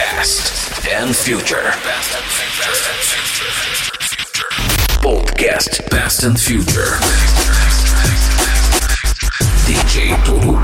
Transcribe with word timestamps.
Past 0.00 0.80
and 0.88 1.14
Future. 1.14 1.74
Podcast 5.02 5.90
Past 5.90 6.24
and 6.24 6.40
Future. 6.40 6.96
DJ 9.66 10.16
Torugo. 10.24 10.56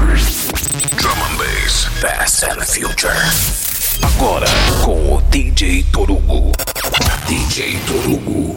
Drum 0.96 1.18
and 1.18 1.38
Bass. 1.38 1.86
Past 2.00 2.44
and 2.44 2.62
Future. 2.64 3.12
Agora 4.02 4.46
com 4.82 5.16
o 5.16 5.20
DJ 5.30 5.84
Torugo. 5.92 6.52
DJ 7.28 7.78
Torugo. 7.86 8.56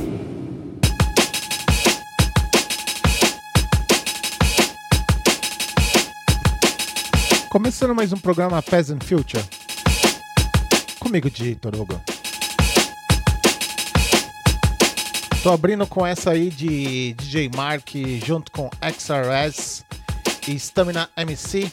Começando 7.50 7.94
mais 7.94 8.14
um 8.14 8.18
programa 8.18 8.62
Peasant 8.62 9.04
Future. 9.04 9.44
Comigo, 11.10 11.28
DJ 11.28 11.56
Torugo. 11.56 12.00
Tô 15.42 15.52
abrindo 15.52 15.88
com 15.88 16.06
essa 16.06 16.30
aí 16.30 16.52
de 16.52 17.16
DJ 17.16 17.50
Mark 17.56 17.90
junto 18.24 18.52
com 18.52 18.70
XRS 18.96 19.84
e 20.48 20.52
Stamina 20.60 21.10
MC. 21.18 21.72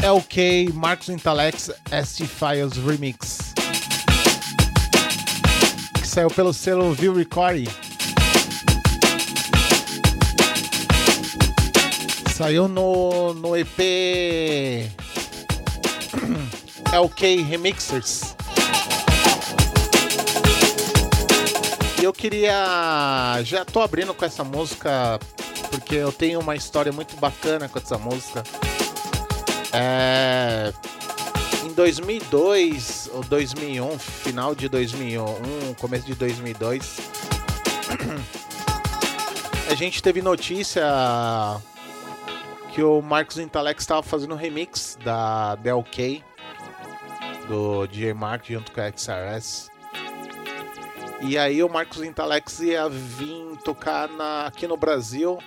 LK 0.00 0.72
Marcos 0.72 1.08
Intalex 1.08 1.72
ST 2.04 2.24
Files 2.28 2.76
Remix. 2.76 3.52
Que 5.94 6.06
saiu 6.06 6.30
pelo 6.30 6.52
selo 6.52 6.92
View 6.92 7.16
Recording. 7.16 7.66
Saiu 12.32 12.68
no, 12.68 13.34
no 13.34 13.56
EP 13.56 15.01
LK 16.92 17.42
Remixers. 17.42 18.36
E 21.98 22.04
eu 22.04 22.12
queria. 22.12 23.40
Já 23.44 23.64
tô 23.64 23.80
abrindo 23.80 24.12
com 24.12 24.24
essa 24.26 24.44
música 24.44 25.18
porque 25.70 25.94
eu 25.94 26.12
tenho 26.12 26.38
uma 26.40 26.54
história 26.54 26.92
muito 26.92 27.16
bacana 27.16 27.66
com 27.66 27.78
essa 27.78 27.96
música. 27.96 28.42
É, 29.72 30.70
em 31.64 31.72
2002 31.72 33.08
ou 33.14 33.24
2001, 33.24 33.98
final 33.98 34.54
de 34.54 34.68
2001, 34.68 35.74
começo 35.80 36.04
de 36.04 36.14
2002, 36.14 36.98
a 39.70 39.74
gente 39.74 40.02
teve 40.02 40.20
notícia 40.20 40.84
que 42.74 42.82
o 42.82 43.00
Marcos 43.00 43.38
Intalex 43.38 43.82
estava 43.82 44.02
fazendo 44.02 44.34
um 44.34 44.36
remix 44.36 44.98
da 45.02 45.54
DLK 45.54 46.22
do 47.46 47.86
DJ 47.86 48.14
Mark 48.14 48.46
junto 48.46 48.72
com 48.72 48.80
a 48.80 48.90
XRS. 48.90 49.70
E 51.20 51.38
aí 51.38 51.62
o 51.62 51.68
Marcos 51.68 52.02
Intalex 52.02 52.60
ia 52.60 52.88
vir 52.88 53.56
tocar 53.64 54.08
na, 54.08 54.46
aqui 54.46 54.66
no 54.66 54.76
Brasil 54.76 55.38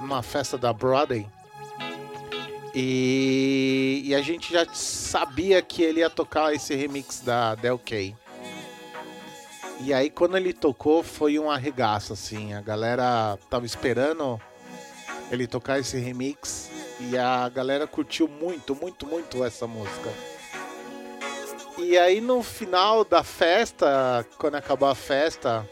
numa 0.00 0.22
festa 0.22 0.58
da 0.58 0.72
Broadway. 0.72 1.26
E, 2.74 4.02
e, 4.04 4.14
a 4.14 4.22
gente 4.22 4.52
já 4.52 4.64
sabia 4.72 5.60
que 5.60 5.82
ele 5.82 6.00
ia 6.00 6.10
tocar 6.10 6.54
esse 6.54 6.74
remix 6.74 7.20
da 7.20 7.54
DLK. 7.54 8.16
E 9.80 9.92
aí 9.92 10.08
quando 10.08 10.36
ele 10.36 10.52
tocou 10.52 11.02
foi 11.02 11.38
um 11.38 11.50
arregaço, 11.50 12.12
assim. 12.12 12.54
A 12.54 12.60
galera 12.60 13.38
tava 13.48 13.66
esperando 13.66 14.40
ele 15.30 15.46
tocar 15.46 15.78
esse 15.78 15.98
remix 15.98 16.70
e 17.00 17.16
a 17.16 17.48
galera 17.48 17.86
curtiu 17.86 18.28
muito, 18.28 18.74
muito, 18.74 19.06
muito 19.06 19.44
essa 19.44 19.66
música. 19.66 20.12
E 21.82 21.98
aí 21.98 22.20
no 22.20 22.42
final 22.42 23.04
da 23.04 23.24
festa, 23.24 24.24
quando 24.36 24.56
acabou 24.56 24.88
a 24.88 24.94
festa, 24.94 25.66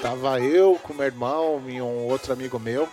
tava 0.00 0.40
eu 0.40 0.78
com 0.80 0.94
meu 0.94 1.06
irmão 1.06 1.62
e 1.66 1.82
um 1.82 2.06
outro 2.06 2.32
amigo 2.32 2.58
meu. 2.58 2.88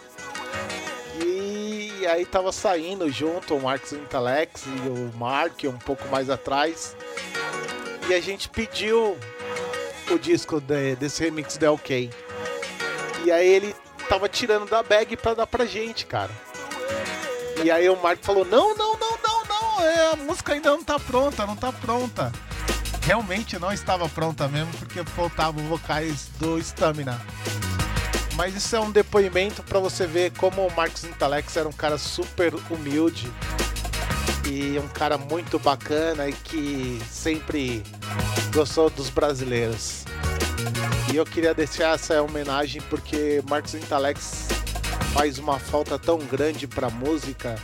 E 1.23 2.05
aí 2.07 2.25
tava 2.25 2.51
saindo 2.51 3.09
junto 3.11 3.55
o 3.55 3.61
Marcos 3.61 3.93
Intalex 3.93 4.63
e 4.65 4.89
o 4.89 5.15
Mark 5.17 5.63
um 5.65 5.77
pouco 5.77 6.07
mais 6.07 6.29
atrás. 6.29 6.95
E 8.09 8.13
a 8.13 8.19
gente 8.19 8.49
pediu 8.49 9.15
o 10.09 10.17
disco 10.17 10.59
de, 10.59 10.95
desse 10.95 11.23
remix 11.23 11.57
da 11.57 11.71
OK. 11.71 12.09
E 13.23 13.31
aí 13.31 13.47
ele 13.47 13.75
tava 14.09 14.27
tirando 14.27 14.67
da 14.67 14.81
bag 14.81 15.15
pra 15.15 15.35
dar 15.35 15.47
pra 15.47 15.65
gente, 15.65 16.05
cara. 16.05 16.31
E 17.63 17.71
aí 17.71 17.87
o 17.87 17.95
Mark 17.95 18.19
falou: 18.23 18.45
Não, 18.45 18.75
não, 18.75 18.97
não, 18.97 19.14
não, 19.75 19.81
é, 19.81 20.11
a 20.13 20.15
música 20.15 20.53
ainda 20.53 20.69
não 20.69 20.83
tá 20.83 20.97
pronta, 20.97 21.45
não 21.45 21.55
tá 21.55 21.71
pronta. 21.71 22.31
Realmente 23.01 23.59
não 23.59 23.71
estava 23.71 24.07
pronta 24.07 24.47
mesmo, 24.47 24.71
porque 24.77 25.03
faltavam 25.03 25.63
vocais 25.67 26.29
do 26.39 26.57
Stamina. 26.59 27.21
Mas 28.35 28.55
isso 28.55 28.75
é 28.75 28.79
um 28.79 28.91
depoimento 28.91 29.61
para 29.63 29.79
você 29.79 30.07
ver 30.07 30.31
como 30.31 30.65
o 30.65 30.75
Marcos 30.75 31.03
Intalex 31.03 31.55
era 31.55 31.67
um 31.67 31.73
cara 31.73 31.97
super 31.97 32.53
humilde 32.69 33.31
e 34.49 34.77
um 34.79 34.87
cara 34.87 35.17
muito 35.17 35.59
bacana 35.59 36.27
e 36.27 36.33
que 36.33 37.01
sempre 37.09 37.83
gostou 38.53 38.89
dos 38.89 39.09
brasileiros. 39.09 40.05
E 41.13 41.15
eu 41.15 41.25
queria 41.25 41.53
deixar 41.53 41.95
essa 41.95 42.21
homenagem 42.21 42.81
porque 42.89 43.41
Marcos 43.47 43.73
Intalex 43.73 44.47
faz 45.13 45.37
uma 45.37 45.59
falta 45.59 45.97
tão 45.97 46.17
grande 46.17 46.67
para 46.67 46.89
música 46.89 47.55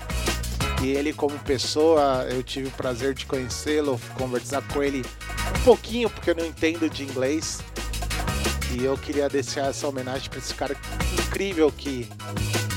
e 0.81 0.89
ele 0.89 1.13
como 1.13 1.37
pessoa, 1.39 2.25
eu 2.29 2.41
tive 2.41 2.67
o 2.67 2.71
prazer 2.71 3.13
de 3.13 3.25
conhecê-lo, 3.25 3.99
conversar 4.15 4.61
com 4.63 4.81
ele 4.81 5.05
um 5.59 5.63
pouquinho 5.63 6.09
porque 6.09 6.31
eu 6.31 6.35
não 6.35 6.45
entendo 6.45 6.89
de 6.89 7.03
inglês. 7.03 7.59
E 8.71 8.83
eu 8.83 8.97
queria 8.97 9.27
deixar 9.27 9.67
essa 9.67 9.87
homenagem 9.87 10.29
para 10.29 10.39
esse 10.39 10.53
cara 10.53 10.75
incrível 11.19 11.71
que 11.71 12.09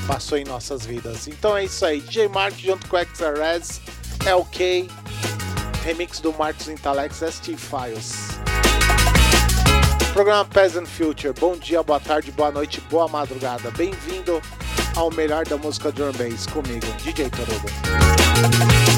passou 0.05 0.37
em 0.37 0.43
nossas 0.43 0.85
vidas. 0.85 1.27
Então 1.27 1.57
é 1.57 1.65
isso 1.65 1.85
aí, 1.85 2.01
DJ 2.01 2.27
Mark 2.27 2.55
junto 2.59 2.87
com 2.87 2.97
XRS, 2.97 3.81
LK, 4.25 4.89
remix 5.83 6.19
do 6.19 6.33
Marcos 6.33 6.67
Intalex 6.67 7.23
ST 7.31 7.55
Files. 7.57 8.35
Programa 10.13 10.45
Peasant 10.45 10.87
Future. 10.87 11.33
Bom 11.33 11.57
dia, 11.57 11.81
boa 11.81 11.99
tarde, 11.99 12.31
boa 12.31 12.51
noite, 12.51 12.79
boa 12.81 13.07
madrugada. 13.07 13.71
Bem-vindo 13.71 14.41
ao 14.95 15.11
melhor 15.11 15.45
da 15.45 15.57
música 15.57 15.91
drum 15.91 16.11
bass 16.13 16.45
comigo, 16.47 16.87
DJ 17.03 17.29
Torugo. 17.29 18.94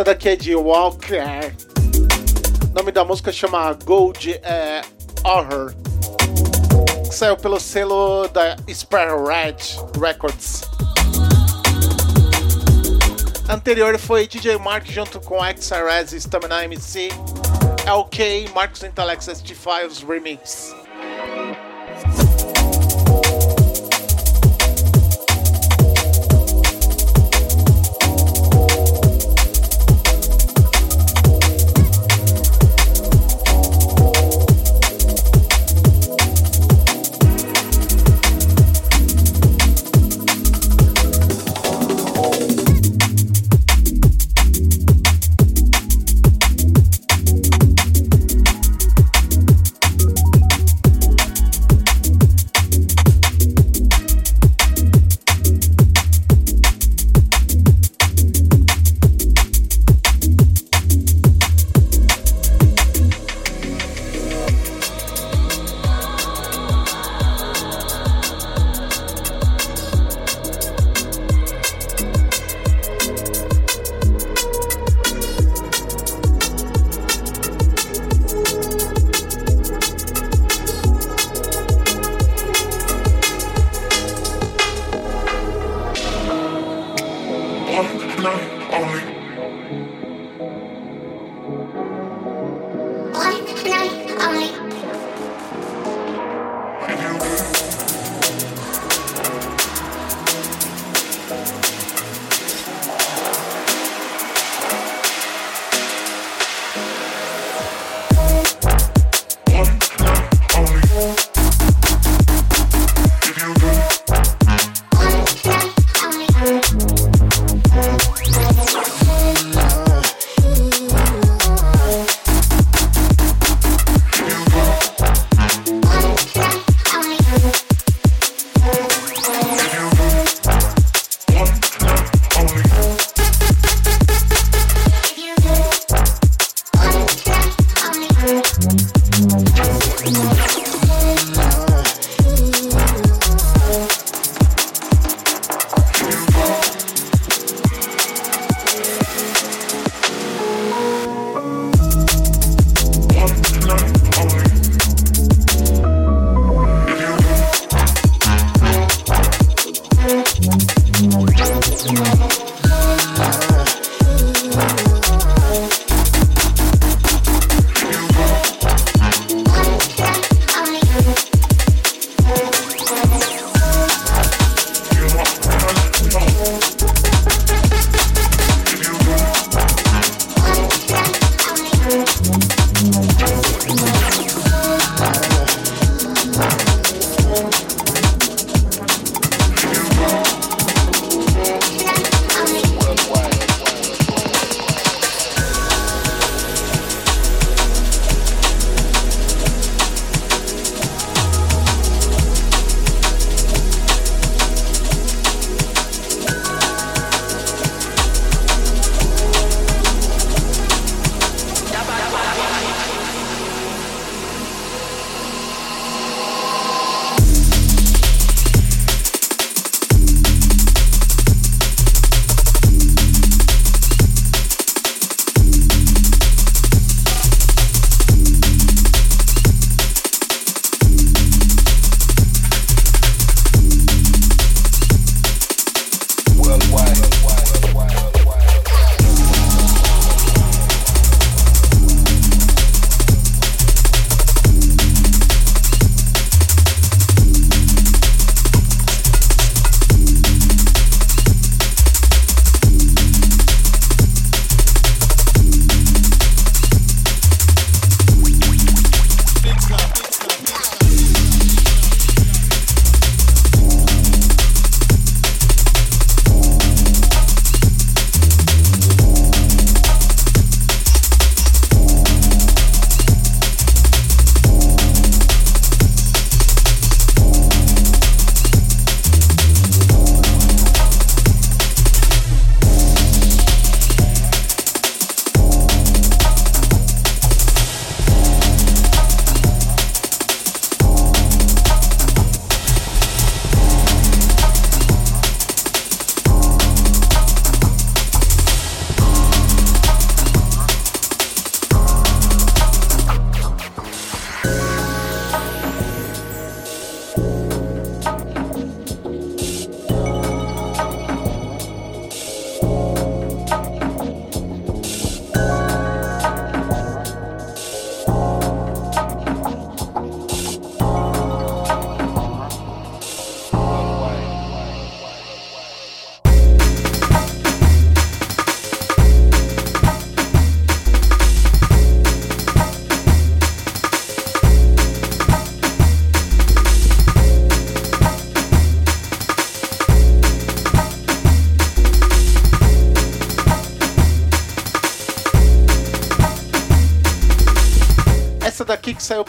Essa 0.00 0.04
daqui 0.14 0.30
é 0.30 0.36
de 0.36 0.54
Walker. 0.54 1.54
O 2.70 2.74
nome 2.74 2.90
da 2.90 3.04
música 3.04 3.30
chama 3.30 3.70
Gold 3.84 4.32
é, 4.42 4.80
Horror. 5.22 5.74
Saiu 7.12 7.36
pelo 7.36 7.60
selo 7.60 8.26
da 8.28 8.56
Sparrow 8.72 9.26
Red 9.26 9.56
Records. 10.00 10.62
Anterior 13.46 13.98
foi 13.98 14.26
DJ 14.26 14.56
Mark 14.56 14.86
junto 14.90 15.20
com 15.20 15.36
XRS 15.44 16.14
Stamina 16.14 16.64
MC. 16.64 17.10
LK 17.86 18.48
Marcos 18.54 18.82
Intellect 18.82 19.26
ST5 19.26 20.08
Remix. 20.08 20.59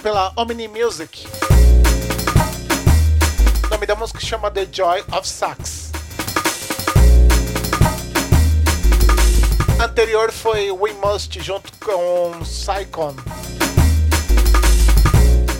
Pela 0.01 0.33
Omni 0.35 0.67
Music. 0.67 1.27
O 3.65 3.69
nome 3.69 3.85
da 3.85 3.95
música 3.95 4.19
chama 4.19 4.49
The 4.49 4.67
Joy 4.71 5.03
of 5.11 5.27
Sax. 5.27 5.91
Anterior 9.79 10.31
foi 10.31 10.71
We 10.71 10.93
Must 10.93 11.39
junto 11.39 11.71
com 11.79 12.39
Psychon. 12.41 13.15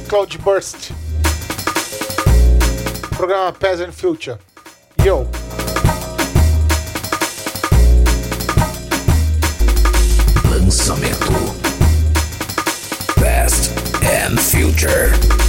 Cloud 0.09 0.37
Burst. 0.39 0.91
Programa 3.15 3.53
Peasant 3.53 3.91
Future. 3.91 4.39
Yo! 5.03 5.40
And 14.83 15.40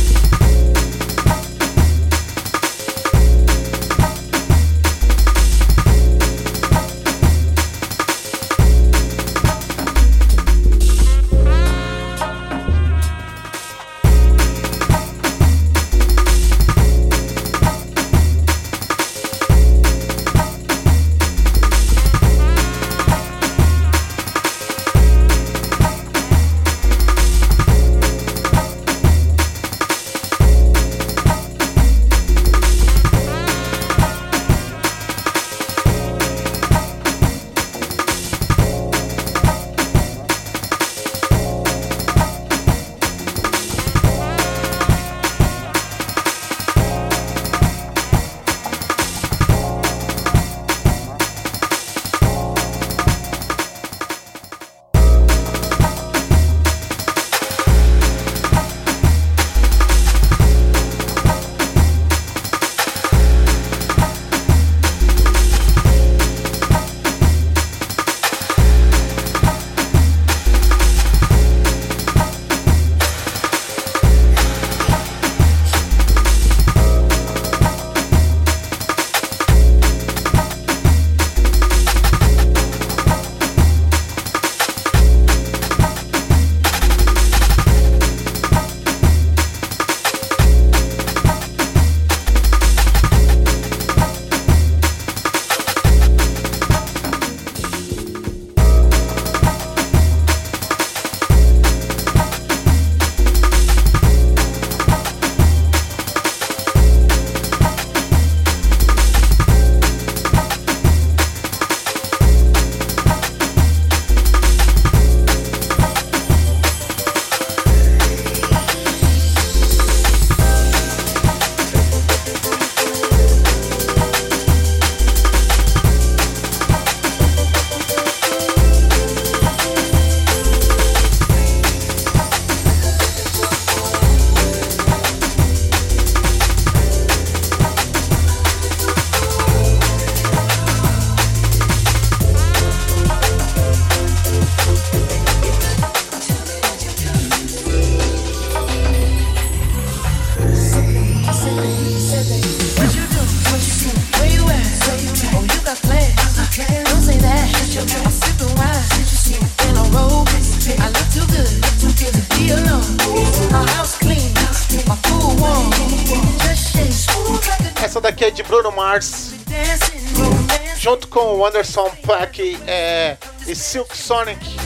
Anderson 171.45 171.91
Paak 172.07 172.61
é, 172.67 173.17
e 173.47 173.55
Silk 173.55 173.97
Sonic. 173.97 174.57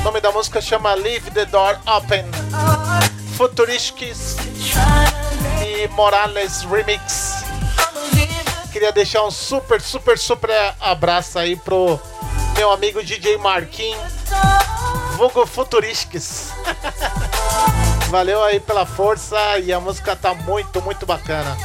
O 0.00 0.04
nome 0.04 0.20
da 0.20 0.30
música 0.30 0.60
chama 0.60 0.94
Leave 0.94 1.30
the 1.30 1.44
Door 1.46 1.78
Open. 1.86 2.24
Futuristics 3.36 4.36
e 5.64 5.88
Morales 5.88 6.62
Remix. 6.62 7.44
Queria 8.72 8.92
deixar 8.92 9.24
um 9.24 9.30
super, 9.30 9.80
super, 9.80 10.18
super 10.18 10.50
abraço 10.80 11.38
aí 11.38 11.56
pro 11.56 11.98
meu 12.56 12.70
amigo 12.70 13.02
DJ 13.02 13.38
Marquinhos, 13.38 14.12
vulgo 15.16 15.46
Futuristics. 15.46 16.52
Valeu 18.10 18.42
aí 18.42 18.58
pela 18.58 18.86
força 18.86 19.58
e 19.58 19.72
a 19.72 19.80
música 19.80 20.16
tá 20.16 20.34
muito, 20.34 20.80
muito 20.82 21.04
bacana. 21.06 21.56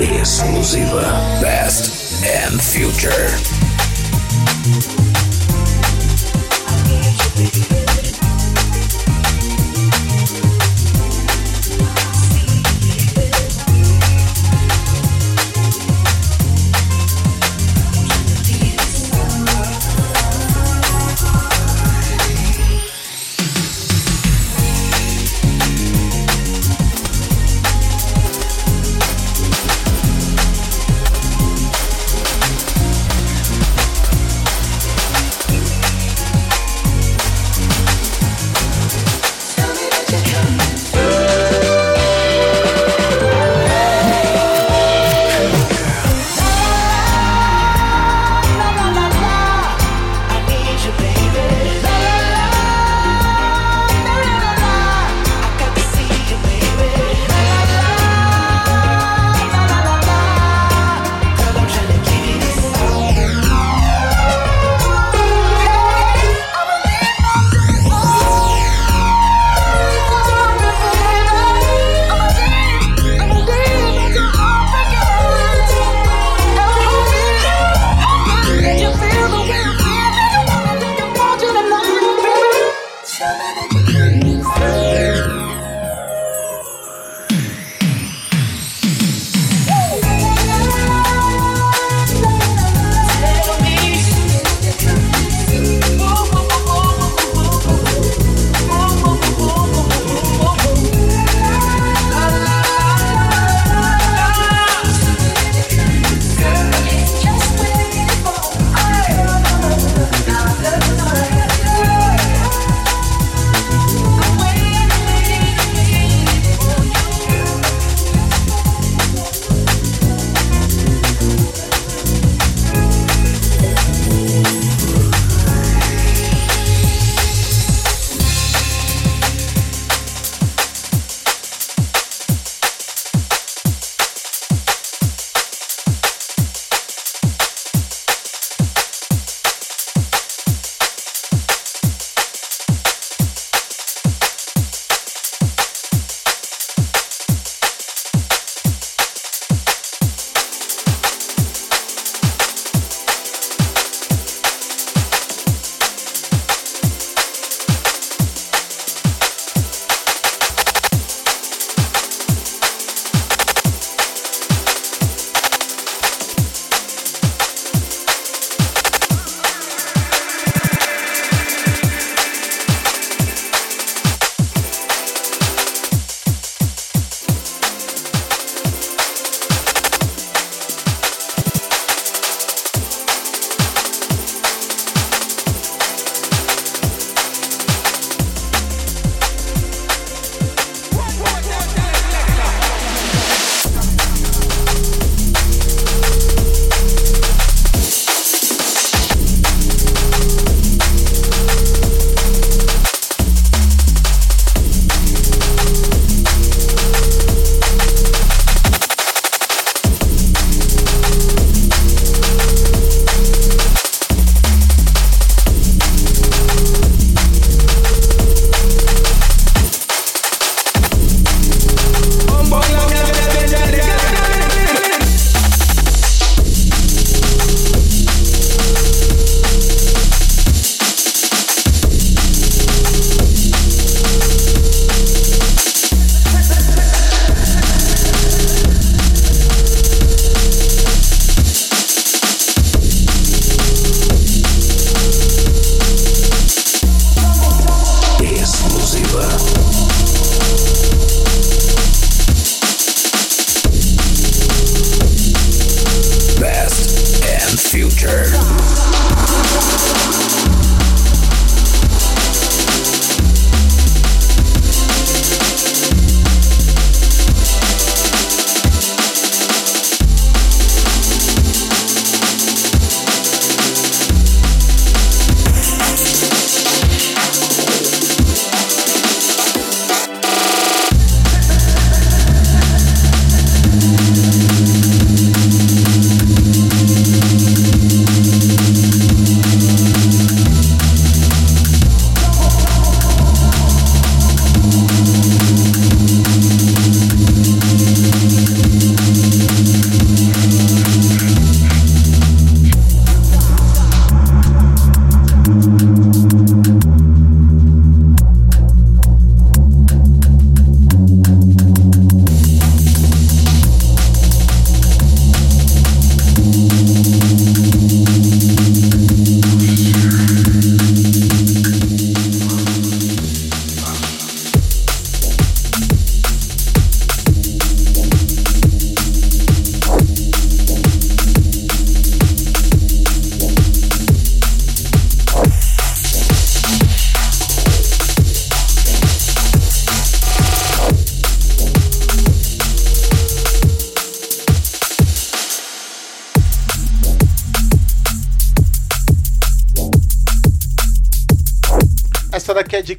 Exclusiva 0.00 1.02
Past 1.42 2.24
and 2.24 2.60
Future. 2.62 3.53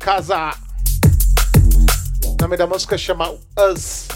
Casa. 0.05 0.53
O 2.25 2.37
nome 2.39 2.55
da 2.55 2.67
música 2.67 2.95
chama 2.95 3.33
Us. 3.71 4.07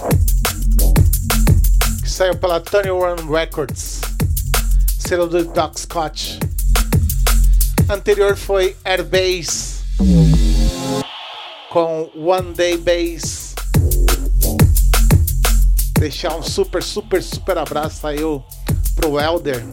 Que 2.04 2.08
saiu 2.08 2.38
pela 2.38 2.60
Tony 2.60 2.92
One 2.92 3.28
Records. 3.28 4.02
Selo 5.00 5.26
do 5.26 5.44
Doc 5.46 5.80
Scott. 5.80 6.40
Anterior 7.90 8.38
foi 8.38 8.76
Airbase. 8.86 9.80
Com 11.72 12.12
One 12.16 12.54
Day 12.54 12.78
Base. 12.78 13.56
Deixar 16.00 16.36
um 16.36 16.44
super, 16.44 16.84
super, 16.84 17.24
super 17.24 17.58
abraço 17.58 18.06
aí 18.06 18.20
pro 18.96 19.20
Elder 19.20 19.66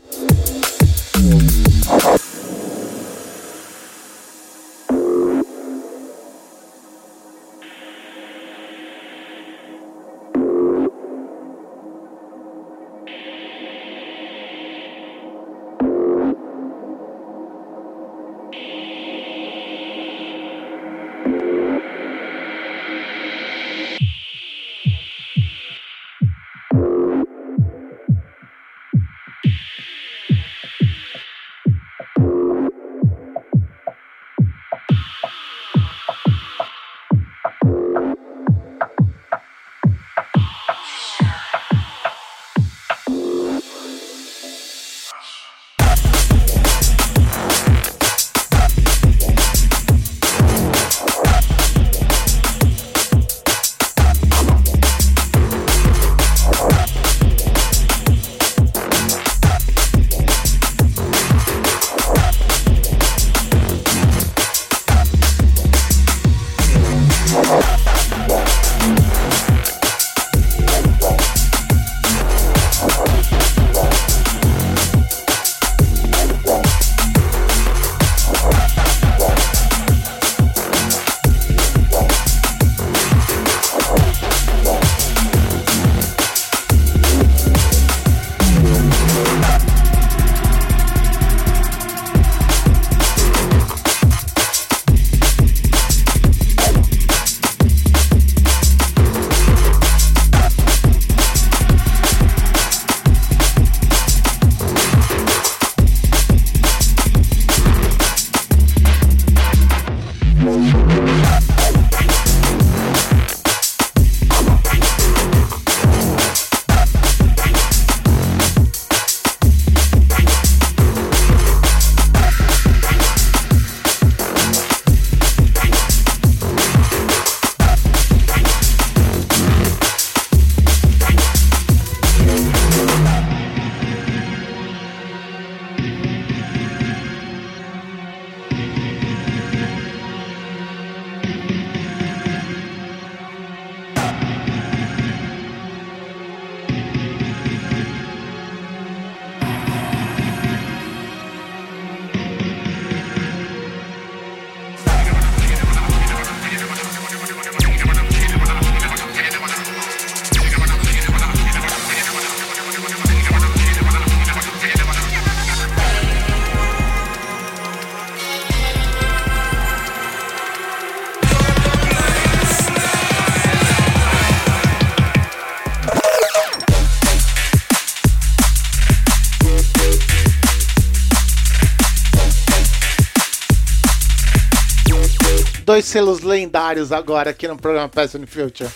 Dois 185.72 185.86
selos 185.86 186.20
lendários 186.20 186.92
agora 186.92 187.30
aqui 187.30 187.48
no 187.48 187.56
programa 187.56 187.88
Past 187.88 188.18
and 188.18 188.28
Future. 188.28 188.70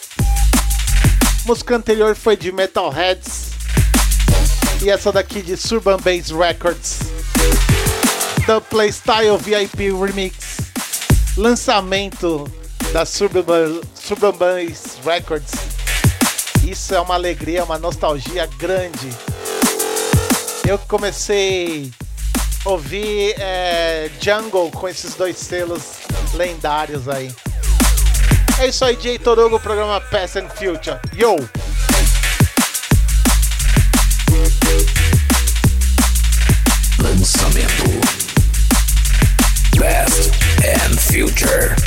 A 1.44 1.46
música 1.46 1.76
anterior 1.76 2.16
foi 2.16 2.38
de 2.38 2.54
Metalheads 2.54 3.50
e 4.82 4.90
essa 4.90 5.12
daqui 5.12 5.42
de 5.42 5.58
Surban 5.58 5.98
Bass 5.98 6.32
Records. 6.32 7.00
The 8.46 8.62
Playstyle 8.70 9.38
VIP 9.38 9.92
Remix. 9.92 10.62
Lançamento 11.36 12.50
da 12.94 13.06
Surban, 13.06 13.82
Surban 13.94 14.32
Bass 14.32 14.98
Records. 15.04 15.52
Isso 16.66 16.96
é 16.96 17.02
uma 17.02 17.16
alegria, 17.16 17.66
uma 17.66 17.78
nostalgia 17.78 18.48
grande. 18.58 19.10
Eu 20.66 20.80
comecei 20.88 21.92
a 22.64 22.70
ouvir 22.70 23.36
é, 23.38 24.10
Jungle 24.22 24.72
com 24.72 24.88
esses 24.88 25.14
dois 25.16 25.36
selos 25.36 26.05
lendários 26.36 27.08
aí. 27.08 27.34
É 28.60 28.68
isso 28.68 28.86
aí, 28.86 28.98
Jay 29.02 29.18
Torugo, 29.18 29.60
programa 29.60 30.00
Past 30.00 30.40
and 30.40 30.50
Future. 30.50 31.00
Yo! 31.14 31.36
Lançamento 37.00 37.84
Past 39.78 40.32
and 40.64 40.98
Future. 40.98 41.85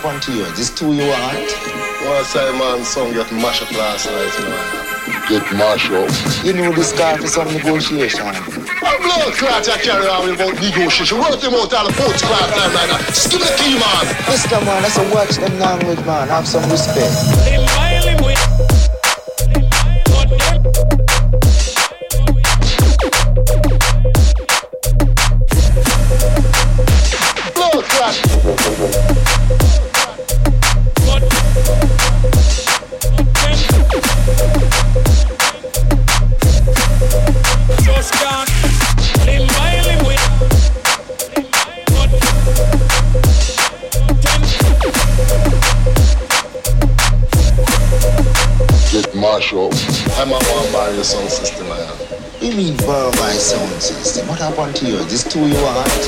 Happened 0.00 0.22
to 0.22 0.32
you? 0.32 0.46
This 0.56 0.70
two 0.70 0.94
you 0.94 1.08
want? 1.08 1.52
Well, 2.00 2.24
say 2.24 2.50
man, 2.58 2.82
song 2.84 3.12
get 3.12 3.30
mashed 3.32 3.62
up 3.62 3.70
last 3.72 4.06
night, 4.06 4.32
you 4.38 4.44
know. 4.48 4.58
Get 5.28 5.52
mashed 5.52 5.92
up. 5.92 6.08
You 6.44 6.52
know 6.54 6.72
this 6.72 6.92
guy 6.92 7.18
for 7.18 7.26
some 7.26 7.52
negotiation. 7.52 8.22
I'm 8.24 8.34
blood 9.02 9.34
clot 9.34 9.68
I 9.68 9.76
carry 9.78 10.08
on 10.08 10.30
about 10.30 10.54
negotiation. 10.60 11.18
Wrote 11.18 11.40
them 11.40 11.54
out 11.54 11.74
all 11.74 11.86
the 11.86 11.92
post 11.92 12.24
class 12.24 12.50
time 12.56 12.72
like 12.72 12.88
that. 12.88 13.02
Just 13.08 13.30
give 13.30 13.40
me 13.40 13.46
the 13.46 13.52
key, 13.60 13.74
man. 13.76 14.06
Mister 14.30 14.60
man, 14.64 14.82
that's 14.82 14.96
a 14.96 15.04
watch 15.12 15.36
them 15.36 15.58
language, 15.58 16.02
man. 16.06 16.28
Have 16.28 16.48
some 16.48 16.70
respect. 16.70 17.12
your 50.88 51.04
sound 51.04 51.28
system 51.28 51.70
I 51.70 51.76
have. 51.76 52.42
You 52.42 52.56
mean 52.56 52.74
various 52.78 53.50
sound 53.50 53.82
system? 53.82 54.26
What 54.28 54.38
happened 54.38 54.74
to 54.76 54.86
you? 54.86 54.96
This 55.04 55.24
two 55.24 55.46
you 55.46 55.56
are 55.56 55.84
at? 55.84 56.06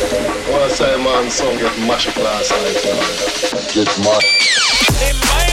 Well, 0.48 0.64
I 0.64 0.68
say, 0.68 0.96
man, 1.04 1.30
some 1.30 1.56
get 1.58 1.78
much 1.86 2.08
class 2.14 2.50
like 2.50 2.82
you. 2.84 3.84
Get 3.84 3.98
much. 4.04 5.51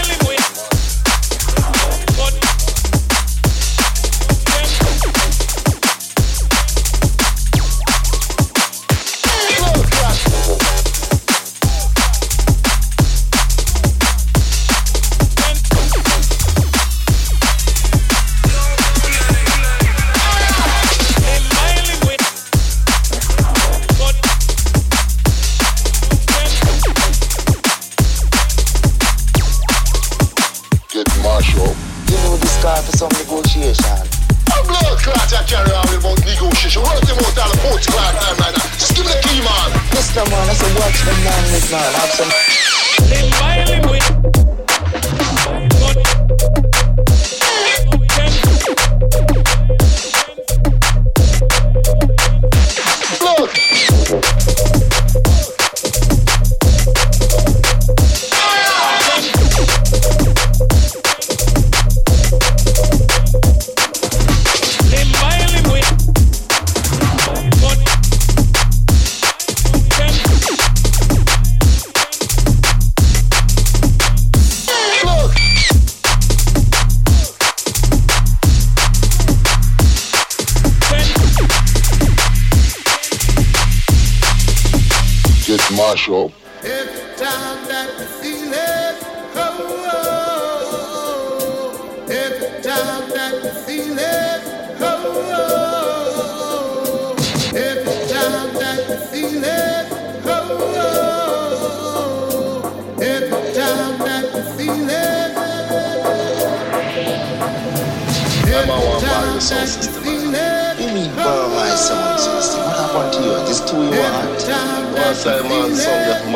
Get 85.95 86.38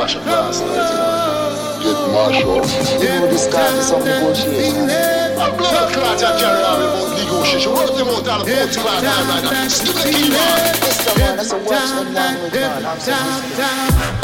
smash 0.07 0.15
up 0.15 0.25
last 0.25 0.61
night, 0.61 0.73
you 0.73 0.75
know. 0.97 1.83
Get 1.83 1.99
Marshall. 2.11 2.55
You 3.01 3.19
know 3.19 3.27
this 3.27 3.47
guy 3.47 3.77
is 3.77 3.87
some 3.87 4.03
negotiation. 4.03 4.83
A 4.83 5.57
blood 5.57 5.93
clot 5.93 6.23
I 6.23 6.39
carry 6.39 6.59
about 6.59 7.17
negotiation. 7.17 7.71
What 7.71 7.95
them 7.95 8.07
out 8.07 8.27
all 8.27 8.39
the 8.39 8.51
blood 8.51 8.71
clot 8.73 9.03
I'm 9.03 9.27
like, 9.29 9.43
a 9.45 9.69
key 10.03 10.29
man. 10.29 10.73
This 10.81 11.05
the 11.05 11.19
man, 11.19 11.37
that's 11.37 11.51
a 11.51 11.57
worst 11.57 12.13
man 12.13 12.43
with 12.43 12.53
man. 12.53 12.85
I'm 12.85 12.99
saying. 12.99 14.22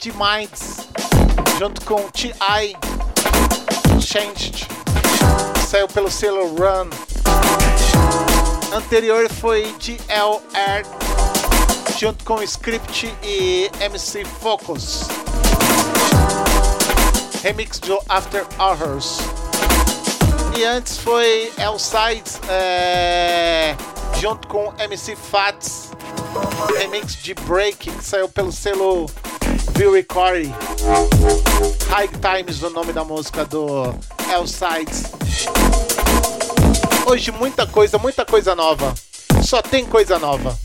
De 0.00 0.10
Minds, 0.12 0.88
junto 1.58 1.82
com 1.82 2.08
T.I. 2.10 2.74
Changed. 4.00 4.66
Saiu 5.68 5.86
pelo 5.88 6.10
selo 6.10 6.56
Run. 6.56 6.88
Anterior 8.72 9.28
foi 9.28 9.74
DLR, 9.78 10.86
junto 11.98 12.24
com 12.24 12.42
Script 12.42 13.14
e 13.22 13.70
MC 13.78 14.24
Focus. 14.24 15.02
Remix 17.42 17.78
do 17.78 17.98
After 18.08 18.46
Hours. 18.58 19.18
E 20.56 20.64
antes 20.64 20.96
foi 20.96 21.52
L-Sides, 21.58 22.40
é, 22.48 23.76
junto 24.18 24.48
com 24.48 24.72
MC 24.78 25.14
Fats. 25.14 25.90
Remix 26.78 27.16
de 27.16 27.34
Break, 27.34 27.90
que 27.90 28.04
saiu 28.04 28.28
pelo 28.30 28.50
selo 28.50 29.06
Bill 29.70 29.92
Recording. 29.92 30.52
High 31.88 32.08
Times, 32.08 32.62
o 32.62 32.70
nome 32.70 32.92
da 32.92 33.04
música 33.04 33.44
do 33.44 33.94
L-Sides. 34.28 35.04
Hoje 37.06 37.30
muita 37.30 37.66
coisa, 37.66 37.98
muita 37.98 38.24
coisa 38.24 38.54
nova. 38.54 38.94
Só 39.42 39.60
tem 39.60 39.84
coisa 39.84 40.18
nova. 40.18 40.56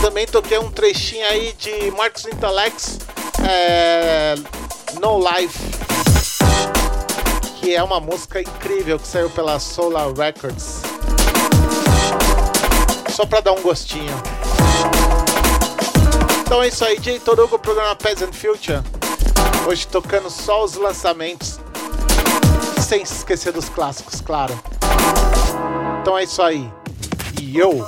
Também 0.00 0.26
toquei 0.26 0.58
um 0.58 0.70
trechinho 0.70 1.26
aí 1.26 1.54
de 1.58 1.90
Marcos 1.92 2.26
Intalex, 2.26 2.98
é, 3.48 4.34
No 5.00 5.18
Life, 5.18 5.58
que 7.60 7.74
é 7.74 7.82
uma 7.82 8.00
música 8.00 8.40
incrível 8.40 8.98
que 8.98 9.06
saiu 9.06 9.30
pela 9.30 9.58
Solar 9.58 10.12
Records. 10.12 10.82
Só 13.10 13.24
pra 13.24 13.40
dar 13.40 13.52
um 13.52 13.62
gostinho. 13.62 14.35
Então 16.46 16.62
é 16.62 16.68
isso 16.68 16.84
aí, 16.84 16.96
Jay 17.02 17.18
Torugo, 17.18 17.58
programa 17.58 17.96
Peasant 17.96 18.32
Future. 18.32 18.80
Hoje 19.68 19.84
tocando 19.88 20.30
só 20.30 20.62
os 20.62 20.76
lançamentos, 20.76 21.58
sem 22.80 23.02
esquecer 23.02 23.52
dos 23.52 23.68
clássicos, 23.68 24.20
claro. 24.20 24.56
Então 26.00 26.16
é 26.16 26.22
isso 26.22 26.40
aí. 26.40 26.70
E 27.42 27.58
eu. 27.58 27.84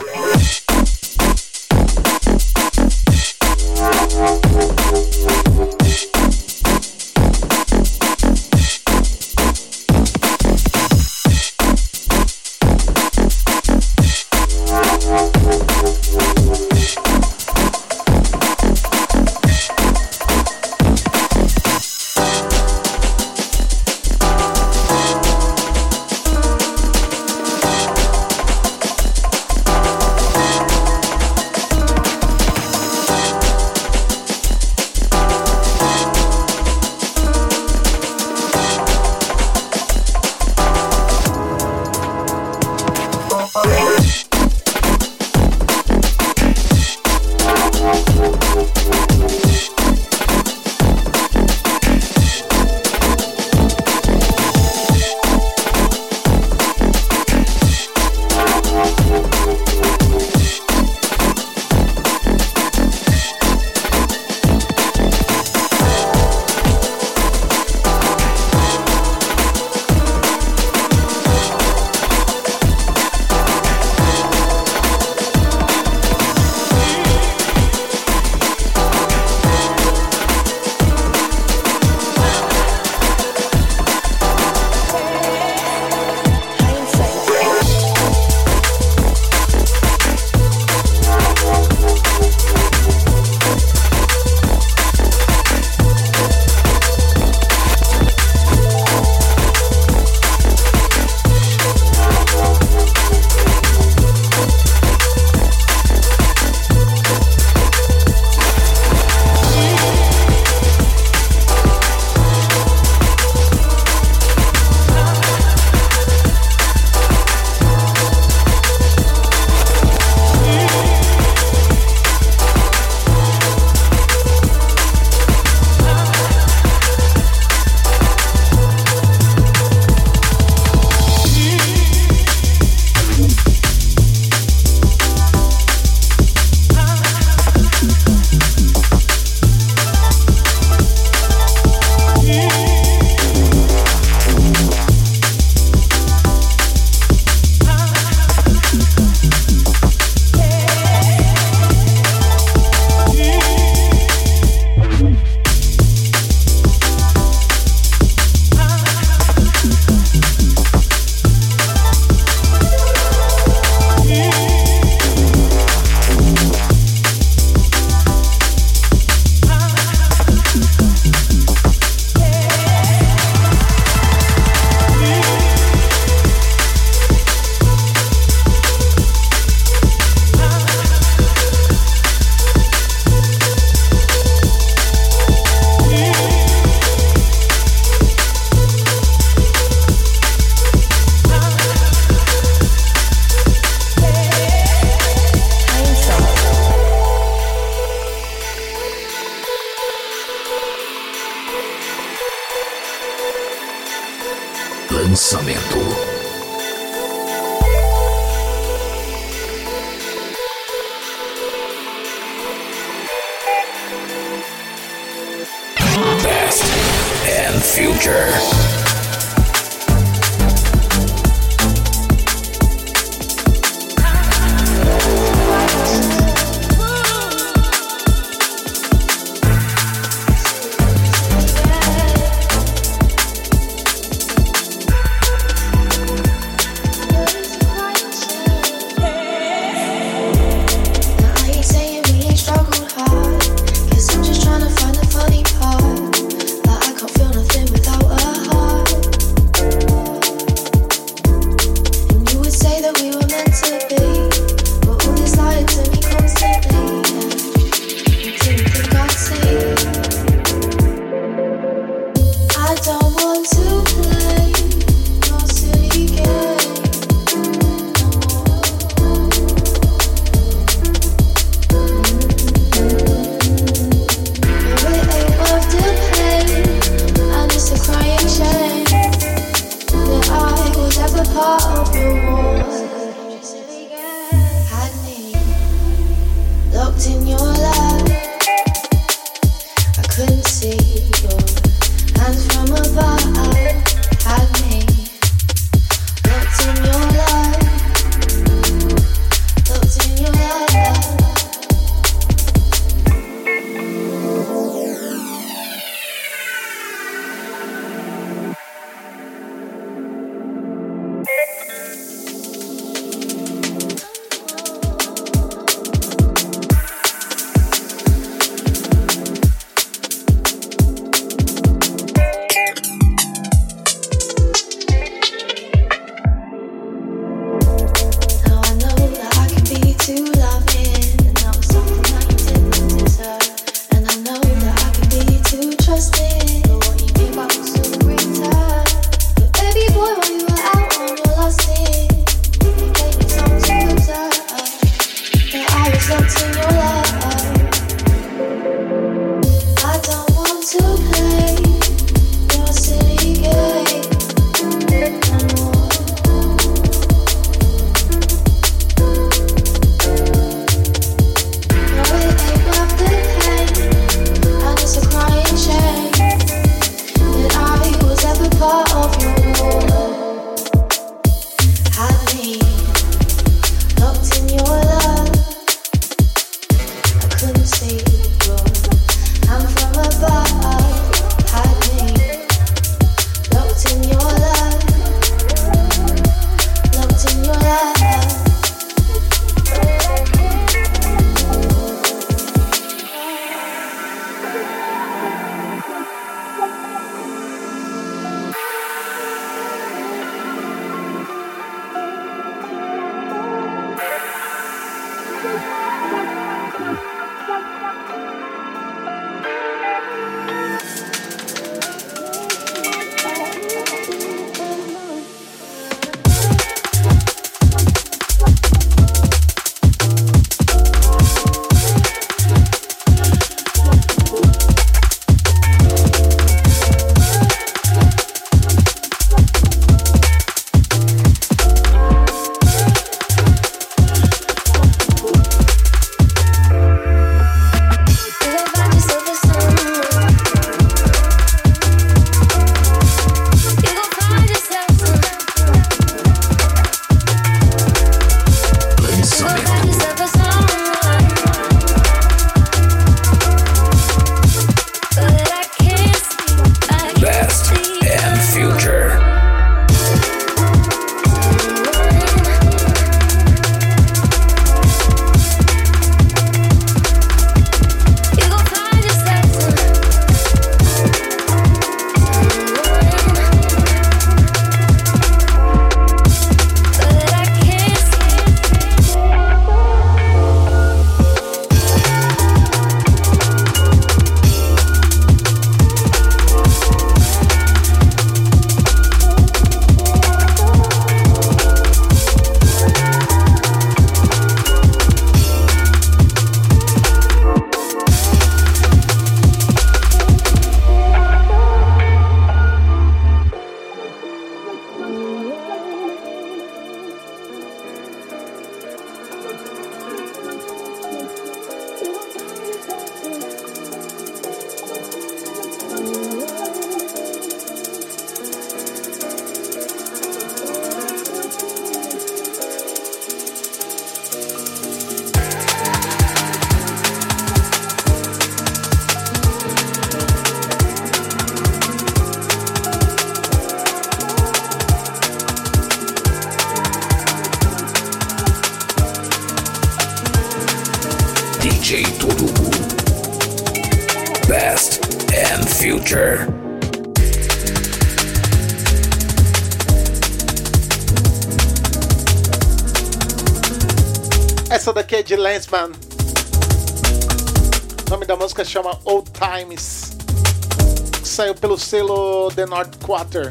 Selo 561.88 562.50
The 562.54 562.66
North 562.66 563.02
Quarter. 563.02 563.50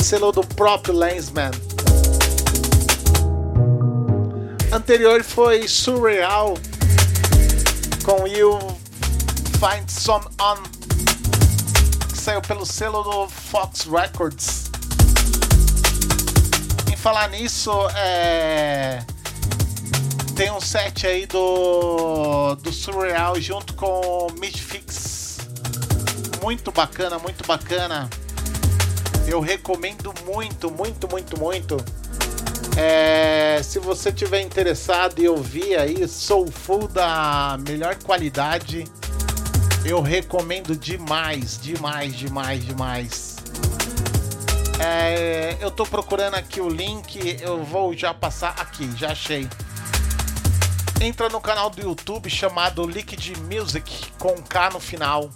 Selo 0.00 0.30
do 0.30 0.46
próprio 0.54 0.94
Lensman. 0.94 1.50
Anterior 4.72 5.24
foi 5.24 5.66
Surreal 5.66 6.56
com 8.04 8.24
You 8.28 8.56
Find 9.58 9.88
Some 9.88 10.24
On. 10.40 10.62
Que 12.08 12.18
saiu 12.18 12.40
pelo 12.40 12.64
selo 12.64 13.02
do 13.02 13.28
Fox 13.28 13.80
Records. 13.80 14.70
Em 16.88 16.96
falar 16.96 17.30
nisso, 17.30 17.72
é 17.96 19.04
tem 20.40 20.50
um 20.50 20.60
set 20.60 21.06
aí 21.06 21.26
do, 21.26 22.54
do 22.54 22.72
Surreal 22.72 23.38
junto 23.38 23.74
com 23.74 24.28
Midfix. 24.38 24.49
Muito 26.50 26.72
bacana, 26.72 27.16
muito 27.20 27.46
bacana. 27.46 28.10
Eu 29.24 29.38
recomendo 29.38 30.12
muito, 30.24 30.68
muito, 30.68 31.08
muito, 31.08 31.38
muito. 31.38 31.76
É, 32.76 33.60
se 33.62 33.78
você 33.78 34.10
tiver 34.10 34.40
interessado 34.40 35.20
em 35.22 35.28
ouvir 35.28 35.78
aí 35.78 36.08
Soulful 36.08 36.88
da 36.88 37.56
melhor 37.68 37.94
qualidade, 38.02 38.84
eu 39.84 40.00
recomendo 40.00 40.74
demais, 40.74 41.56
demais, 41.56 42.16
demais, 42.16 42.66
demais. 42.66 43.36
É, 44.80 45.56
eu 45.60 45.70
tô 45.70 45.86
procurando 45.86 46.34
aqui 46.34 46.60
o 46.60 46.68
link, 46.68 47.38
eu 47.40 47.62
vou 47.62 47.96
já 47.96 48.12
passar 48.12 48.56
aqui, 48.58 48.90
já 48.96 49.12
achei 49.12 49.48
entra 51.00 51.28
no 51.30 51.40
canal 51.40 51.70
do 51.70 51.80
YouTube 51.80 52.28
chamado 52.28 52.84
Liquid 52.86 53.36
Music 53.38 54.12
com 54.18 54.34
K 54.42 54.70
no 54.70 54.80
final. 54.80 55.30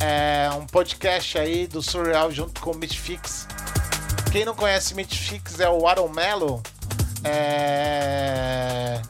É 0.00 0.50
um 0.50 0.66
podcast 0.66 1.38
aí 1.38 1.66
do 1.66 1.80
Surreal 1.82 2.30
junto 2.30 2.60
com 2.60 2.72
o 2.72 2.76
Mitfix. 2.76 3.48
Quem 4.30 4.44
não 4.44 4.54
conhece 4.54 4.94
Mitfix 4.94 5.60
é 5.60 5.68
o 5.68 5.86
Aaron 5.88 6.08
Mello, 6.08 6.62
é... 7.24 9.00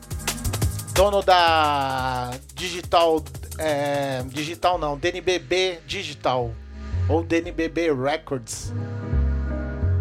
dono 0.95 1.23
da 1.23 2.31
Digital, 2.55 3.25
é... 3.59 4.23
Digital 4.29 4.79
não, 4.79 4.97
DNBB 4.97 5.81
Digital 5.87 6.53
ou 7.09 7.25
DNBB 7.25 7.93
Records. 7.93 8.73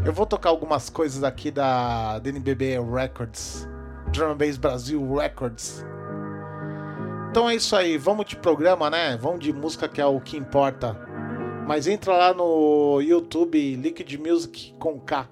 Eu 0.06 0.14
vou 0.14 0.28
tocar 0.28 0.50
algumas 0.50 0.90
coisas 0.90 1.24
aqui 1.24 1.50
da 1.50 2.20
DNBB 2.20 2.78
Records. 2.80 3.68
Drum 4.12 4.36
Bass 4.36 4.58
Brasil 4.58 5.16
Records. 5.16 5.84
Então 7.36 7.50
é 7.50 7.56
isso 7.56 7.76
aí, 7.76 7.98
vamos 7.98 8.28
de 8.28 8.38
programa, 8.38 8.90
né? 8.90 9.18
Vamos 9.18 9.42
de 9.42 9.52
música 9.52 9.90
que 9.90 10.00
é 10.00 10.06
o 10.06 10.22
que 10.22 10.38
importa. 10.38 10.98
Mas 11.68 11.86
entra 11.86 12.16
lá 12.16 12.34
no 12.34 13.02
YouTube 13.02 13.76
Liquid 13.76 14.14
Music 14.18 14.74
com 14.80 14.98
K. 15.02 15.28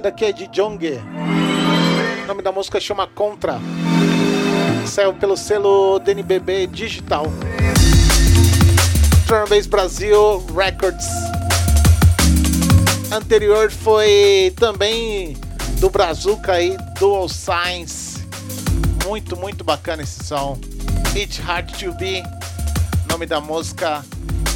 Essa 0.00 0.04
daqui 0.04 0.24
é 0.24 0.32
de 0.32 0.46
Jong. 0.46 0.98
O 2.22 2.26
nome 2.26 2.40
da 2.40 2.50
música 2.50 2.80
chama 2.80 3.06
Contra. 3.06 3.60
Saiu 4.86 5.12
pelo 5.12 5.36
selo 5.36 5.98
DNBB 5.98 6.68
Digital. 6.68 7.26
Drum 9.26 9.68
Brasil 9.68 10.42
Records. 10.56 11.06
Anterior 13.12 13.70
foi 13.70 14.54
também 14.56 15.36
do 15.80 15.90
Brazuca 15.90 16.52
aí, 16.52 16.78
Dual 16.98 17.28
Science. 17.28 18.26
Muito, 19.04 19.36
muito 19.36 19.62
bacana 19.62 20.02
esse 20.02 20.24
som. 20.24 20.58
It's 21.14 21.36
Hard 21.36 21.72
to 21.78 21.92
Be. 21.92 22.22
Nome 23.06 23.26
da 23.26 23.38
música 23.38 24.02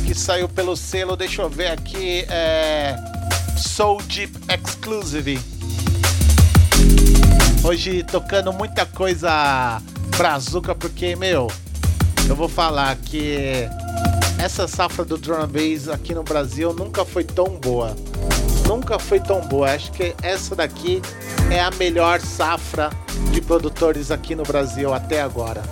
que 0.06 0.14
saiu 0.14 0.48
pelo 0.48 0.74
selo, 0.74 1.14
deixa 1.14 1.42
eu 1.42 1.50
ver 1.50 1.70
aqui, 1.70 2.24
é 2.30 2.96
Soul 3.58 4.00
Deep 4.02 4.33
Exclusive. 4.84 5.40
Hoje 7.64 8.02
tocando 8.02 8.52
muita 8.52 8.84
coisa 8.84 9.80
brazuca, 10.14 10.74
porque, 10.74 11.16
meu, 11.16 11.50
eu 12.28 12.36
vou 12.36 12.50
falar 12.50 12.94
que 12.96 13.66
essa 14.36 14.68
safra 14.68 15.02
do 15.02 15.16
drum 15.16 15.46
bass 15.46 15.88
aqui 15.88 16.14
no 16.14 16.22
Brasil 16.22 16.74
nunca 16.74 17.02
foi 17.02 17.24
tão 17.24 17.58
boa. 17.58 17.96
Nunca 18.68 18.98
foi 18.98 19.18
tão 19.18 19.40
boa. 19.40 19.72
Acho 19.72 19.90
que 19.90 20.14
essa 20.20 20.54
daqui 20.54 21.00
é 21.50 21.62
a 21.62 21.70
melhor 21.70 22.20
safra 22.20 22.90
de 23.32 23.40
produtores 23.40 24.10
aqui 24.10 24.34
no 24.34 24.42
Brasil 24.42 24.92
até 24.92 25.22
agora. 25.22 25.62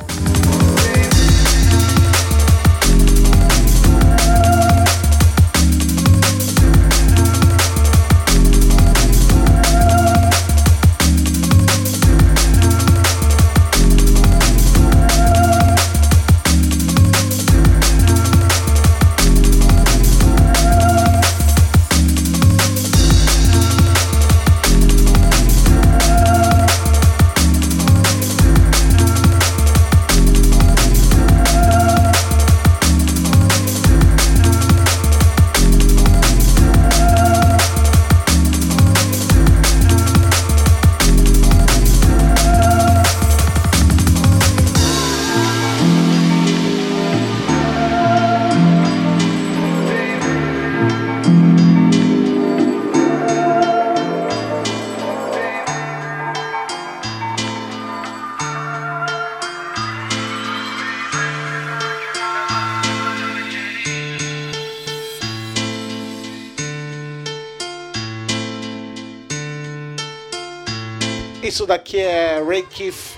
Isso 71.53 71.67
daqui 71.67 71.99
é 71.99 72.43
Ray 72.43 72.63
Keith. 72.63 73.15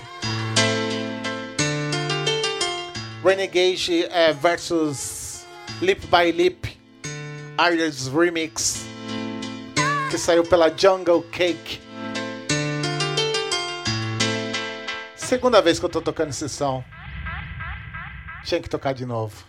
Renegade 3.23 4.03
é, 4.11 4.33
versus 4.33 5.45
Lip 5.81 6.05
by 6.07 6.33
Lip. 6.33 6.77
Iris 7.57 8.09
Remix. 8.09 8.85
Que 10.11 10.17
saiu 10.17 10.43
pela 10.43 10.67
Jungle 10.67 11.23
Cake. 11.31 11.79
Segunda 15.15 15.61
vez 15.61 15.79
que 15.79 15.85
eu 15.85 15.89
tô 15.89 16.01
tocando 16.01 16.31
esse 16.31 16.49
som. 16.49 16.83
Tinha 18.43 18.59
que 18.59 18.67
tocar 18.67 18.93
de 18.93 19.05
novo. 19.05 19.45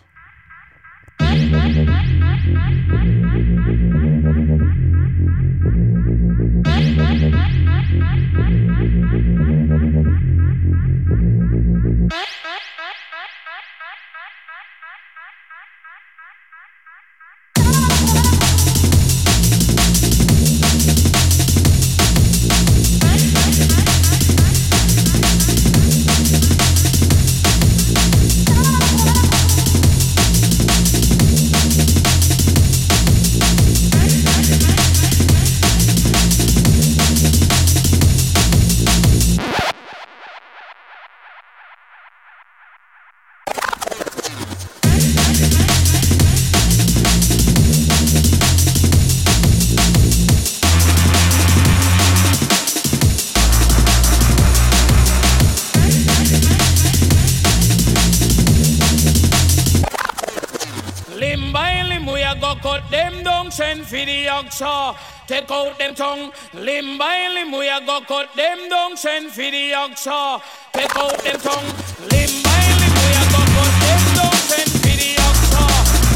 Out 65.57 65.77
them 65.79 65.95
tongue. 65.95 66.31
Limb 66.53 66.97
by 66.97 67.27
limb, 67.33 67.51
we 67.51 67.67
a 67.67 67.79
go 67.85 67.99
cut 68.01 68.29
them 68.35 68.69
down, 68.69 68.95
send 68.95 69.31
for 69.31 69.49
the 69.55 69.73
oxa. 69.73 70.41
Take 70.73 70.95
out 70.95 71.17
them 71.25 71.37
tongue. 71.41 71.69
Limb 72.13 72.33
by 72.45 72.63
limb, 72.79 72.95
we 73.01 73.09
a 73.17 73.23
go 73.33 73.41
cut 73.55 73.73
them 73.81 74.03
down, 74.17 74.37
send 74.49 74.69
for 74.81 74.95
the 75.01 75.09
oxa. 75.25 75.63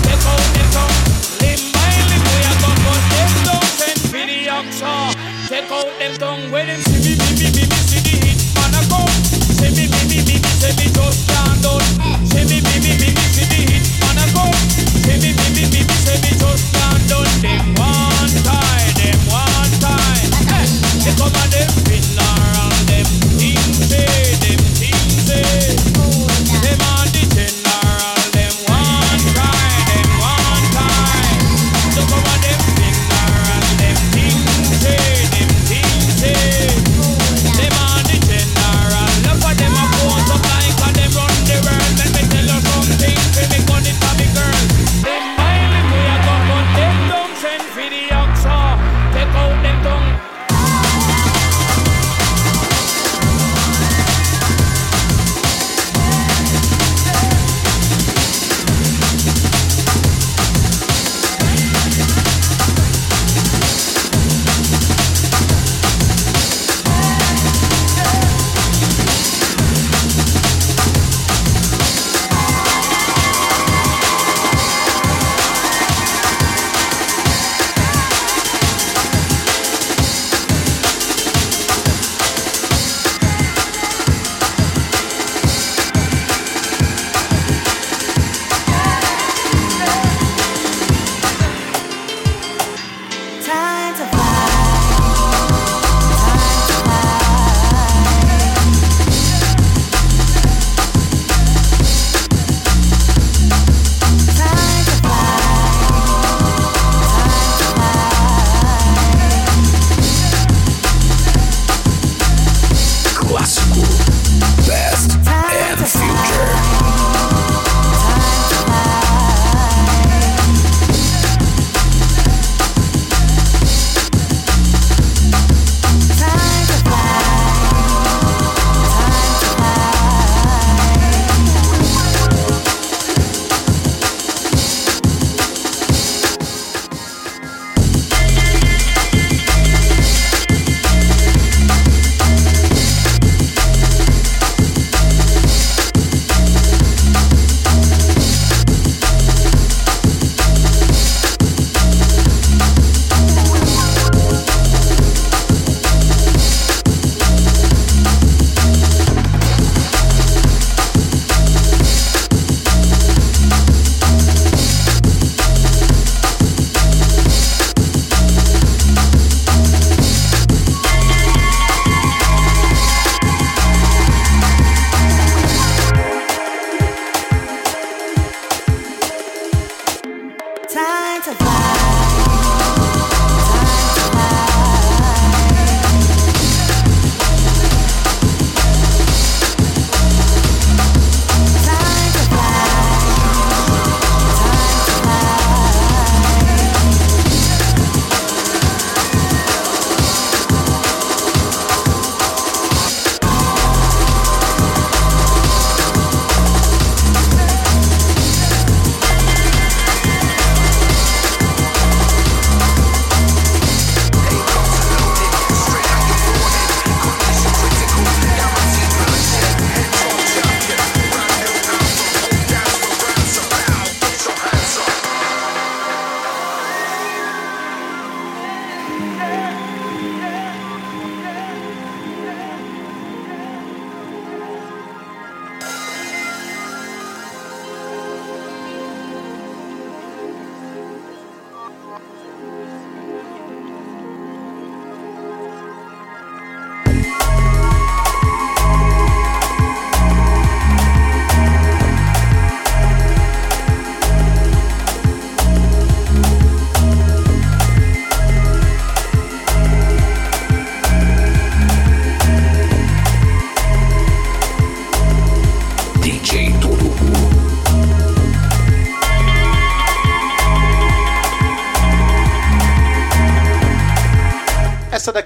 Take 0.05 0.25
out 0.31 0.45
them 0.53 0.67
tongue. 0.75 0.97
Limb 1.41 1.63
by 1.73 1.93
limb, 2.09 2.23
we 2.29 2.37
a 2.49 2.53
go 2.61 2.69
cut 2.85 3.03
them 3.13 3.31
down, 3.47 3.65
send 3.79 3.99
for 4.11 4.23
the 4.29 4.39
oxa. 4.57 4.93
Take 5.49 5.71
out 5.73 5.89
them 5.99 6.13
tongue. 6.21 6.43
When 6.51 6.67
them 6.67 6.81
see 6.85 7.01
me, 7.01 7.13
me, 7.17 7.29
me, 7.39 7.47
me, 7.55 7.63
me, 7.65 7.77
see 7.89 8.01
the 8.05 8.13
hit 8.21 8.39
man 8.53 8.77
a 8.77 8.81
come. 8.91 9.15
See 9.57 9.71
me, 9.73 9.85
me, 9.89 10.01
me, 10.09 10.19
me, 10.27 10.35
me, 10.37 10.51
see 10.61 10.73
me 10.77 10.85
just 10.93 11.21
can't 11.29 11.57
done. 11.65 11.87
See 12.29 12.45
me, 12.45 12.57
me, 12.61 12.75
me, 12.83 12.91
me, 13.01 13.09
me, 13.09 13.23
see 13.33 13.47
the 13.49 13.59
hit 13.69 13.85
man 14.05 14.21
a 14.21 14.25
come. 14.37 14.59
See 15.01 15.17
me, 15.17 15.33
me, 15.33 15.45
me, 15.55 15.63
me, 15.73 15.79
me, 15.81 15.95
see 16.05 16.17
me 16.21 16.31
just 16.37 16.65
can't 16.77 17.01
done. 17.09 17.31
Them 17.41 17.65
one 17.81 17.90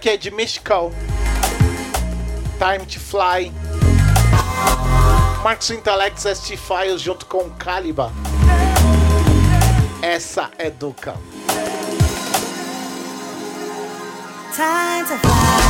Daqui 0.05 0.13
é 0.13 0.17
de 0.17 0.29
Mystical. 0.29 0.91
Time 2.59 2.85
to 2.85 2.99
Fly. 2.99 3.51
Marcos 5.43 5.71
Intellect 5.71 6.21
ST 6.21 6.55
Files 6.57 7.01
junto 7.01 7.25
com 7.25 7.49
Caliba. 7.49 8.13
Essa 10.03 10.51
é 10.59 10.69
Duca. 10.69 11.15
Time 14.53 15.07
to 15.07 15.17
fly. 15.17 15.64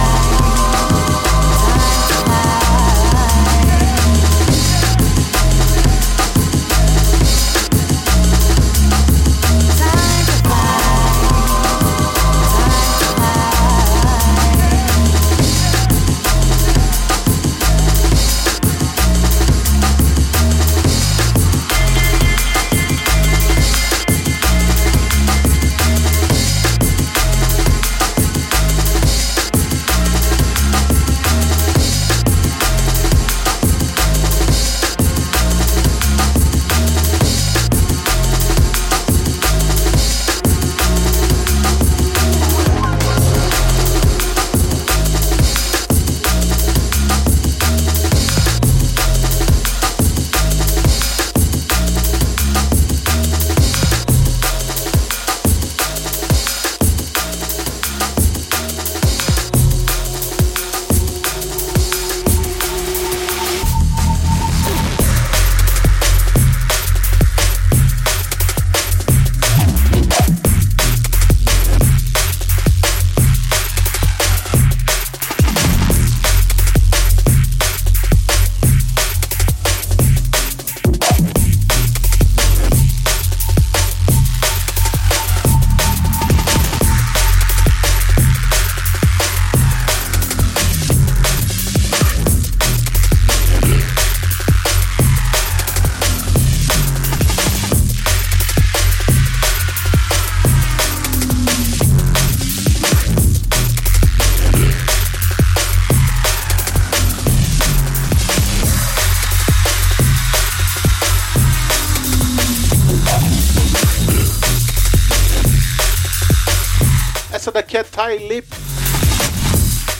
Daqui 118.05 118.13
é 118.13 118.17
Thai 118.17 118.17
Lip 118.17 118.47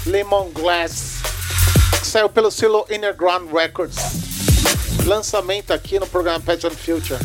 Lemon 0.06 0.52
Glass, 0.52 1.22
que 2.00 2.06
saiu 2.06 2.30
pelo 2.30 2.52
selo 2.52 2.86
Innerground 2.90 3.52
Records. 3.52 3.98
Lançamento 5.06 5.72
aqui 5.72 6.00
no 6.00 6.06
programa 6.08 6.40
and 6.48 6.72
Future. 6.72 7.20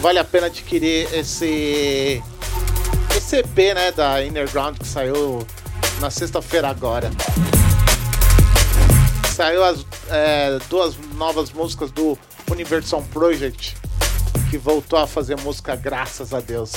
Vale 0.00 0.18
a 0.18 0.24
pena 0.24 0.46
adquirir 0.46 1.12
esse 1.12 2.22
esse 3.16 3.36
EP, 3.36 3.74
né, 3.74 3.90
da 3.92 4.24
Innerground 4.24 4.78
que 4.78 4.86
saiu 4.86 5.46
na 6.00 6.10
sexta-feira 6.10 6.68
agora. 6.68 7.10
Saiu 9.34 9.64
as 9.64 9.84
é, 10.08 10.58
duas 10.68 10.96
novas 11.14 11.52
músicas 11.52 11.90
do 11.90 12.18
Universal 12.50 13.02
Project, 13.12 13.76
que 14.50 14.58
voltou 14.58 14.98
a 14.98 15.06
fazer 15.06 15.36
música 15.40 15.76
graças 15.76 16.32
a 16.32 16.40
Deus. 16.40 16.72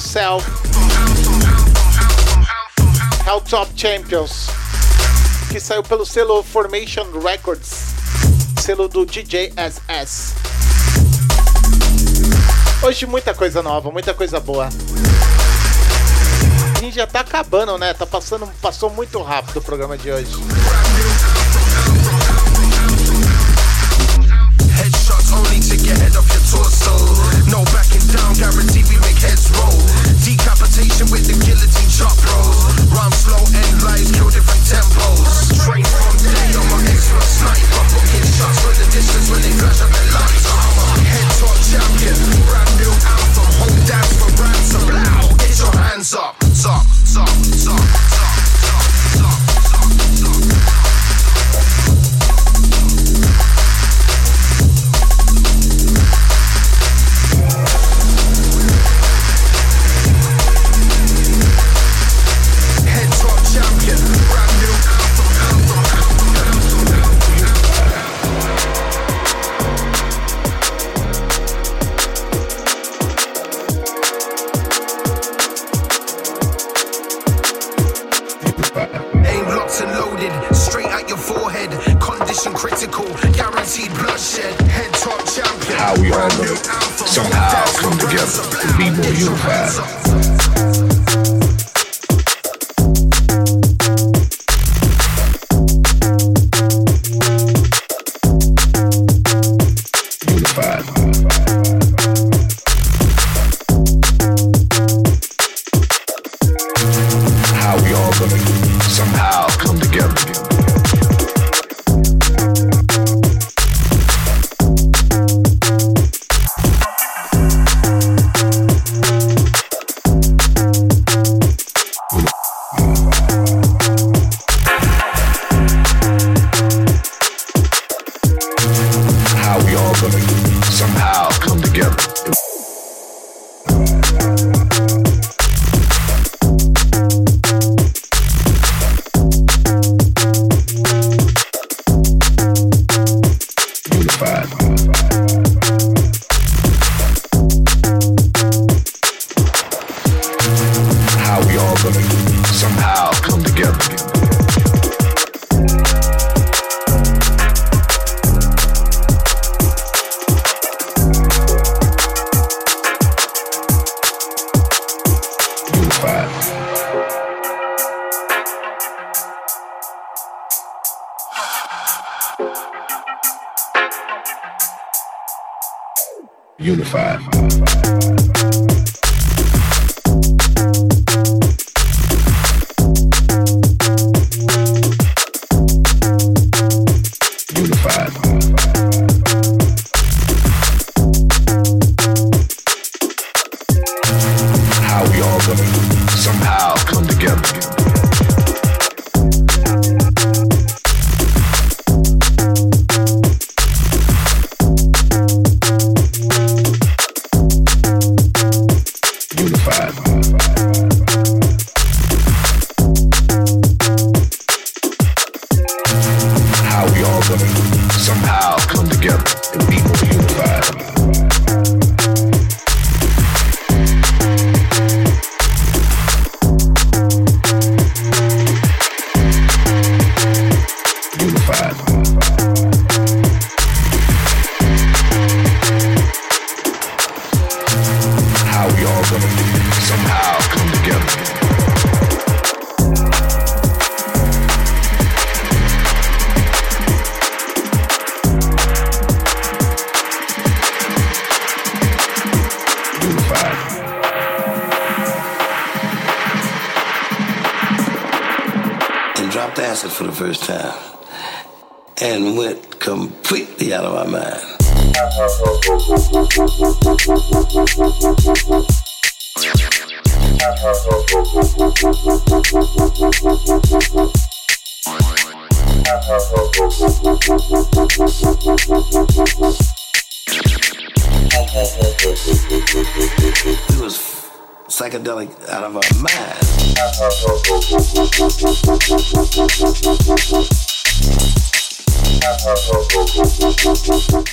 Caracel, 0.00 0.38
Helltop 3.26 3.70
Champions, 3.76 4.46
que 5.52 5.60
saiu 5.60 5.82
pelo 5.82 6.06
selo 6.06 6.42
Formation 6.42 7.04
Records, 7.22 7.92
selo 8.62 8.88
do 8.88 9.04
DJ 9.04 9.52
SS. 9.58 10.32
Hoje 12.82 13.04
muita 13.04 13.34
coisa 13.34 13.62
nova, 13.62 13.90
muita 13.90 14.14
coisa 14.14 14.40
boa. 14.40 14.70
A 16.76 16.78
gente 16.80 16.94
já 16.96 17.06
tá 17.06 17.20
acabando, 17.20 17.76
né? 17.76 17.92
Tá 17.92 18.06
passando, 18.06 18.50
passou 18.62 18.88
muito 18.88 19.20
rápido 19.20 19.58
o 19.58 19.62
programa 19.62 19.98
de 19.98 20.10
hoje. 20.10 20.32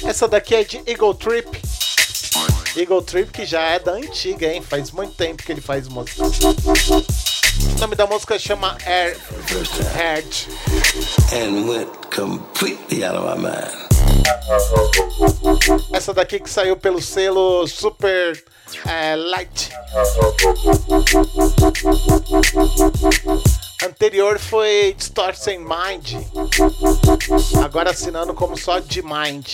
Essa 0.06 0.28
daqui 0.30 0.56
é 0.56 0.64
de 0.64 0.82
Eagle 0.88 1.14
Trip. 1.16 1.62
Eagle 2.78 3.02
Trip 3.02 3.30
que 3.30 3.46
já 3.46 3.62
é 3.62 3.80
da 3.80 3.92
antiga, 3.92 4.48
hein? 4.48 4.62
Faz 4.62 4.92
muito 4.92 5.14
tempo 5.16 5.44
que 5.44 5.52
ele 5.52 5.60
faz 5.60 5.90
música. 5.90 6.24
O 7.76 7.80
nome 7.80 7.96
da 7.96 8.06
música 8.08 8.38
chama 8.40 8.78
Air 8.86 9.18
Head. 9.96 10.26
and 11.34 11.68
went 11.68 11.90
completely 12.12 13.04
out 13.04 13.16
of 13.16 13.24
my 13.24 13.36
mind. 13.36 13.88
Essa 15.94 16.14
daqui 16.14 16.40
que 16.40 16.50
saiu 16.50 16.76
pelo 16.78 17.02
selo 17.02 17.68
Super 17.68 18.44
é, 18.86 19.16
Light. 19.16 19.72
Anterior 23.84 24.40
foi 24.40 24.96
Distortion 24.98 25.60
Mind. 25.60 26.16
Agora 27.64 27.92
assinando 27.92 28.34
como 28.34 28.58
só 28.58 28.80
de 28.80 29.02
Mind. 29.02 29.48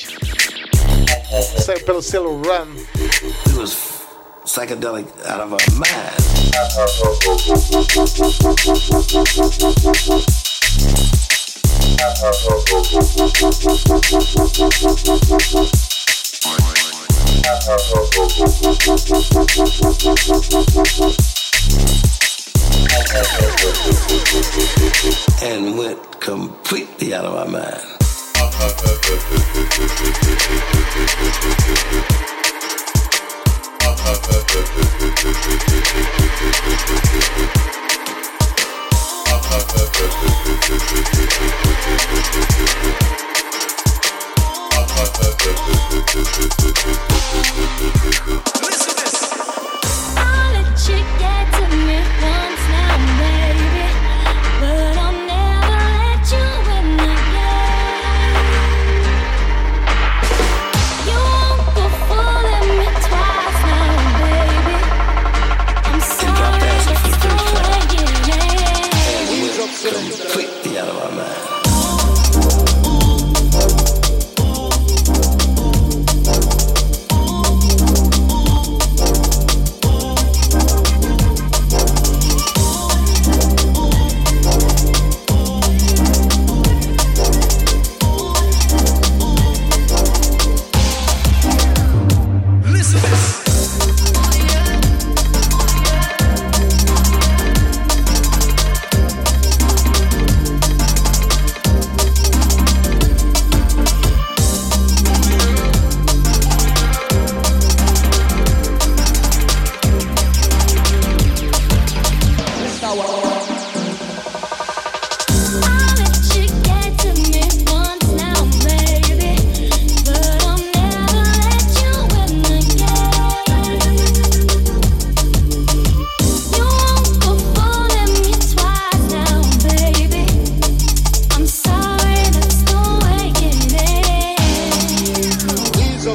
Saiu 1.63 1.83
pelo 1.83 2.01
selo 2.01 2.41
Run. 2.41 3.92
Psychedelic 4.45 5.07
out 5.25 5.39
of 5.39 5.53
our 5.53 5.59
minds. 5.79 6.33
and 25.41 25.77
went 25.77 26.19
completely 26.19 27.13
out 27.13 27.25
of 27.25 27.33
my 27.33 27.59
mind. 27.59 27.93
I'll 50.15 50.53
let 50.53 50.87
you 50.87 50.97
get 50.97 51.17
to 51.17 51.19
me 51.19 51.22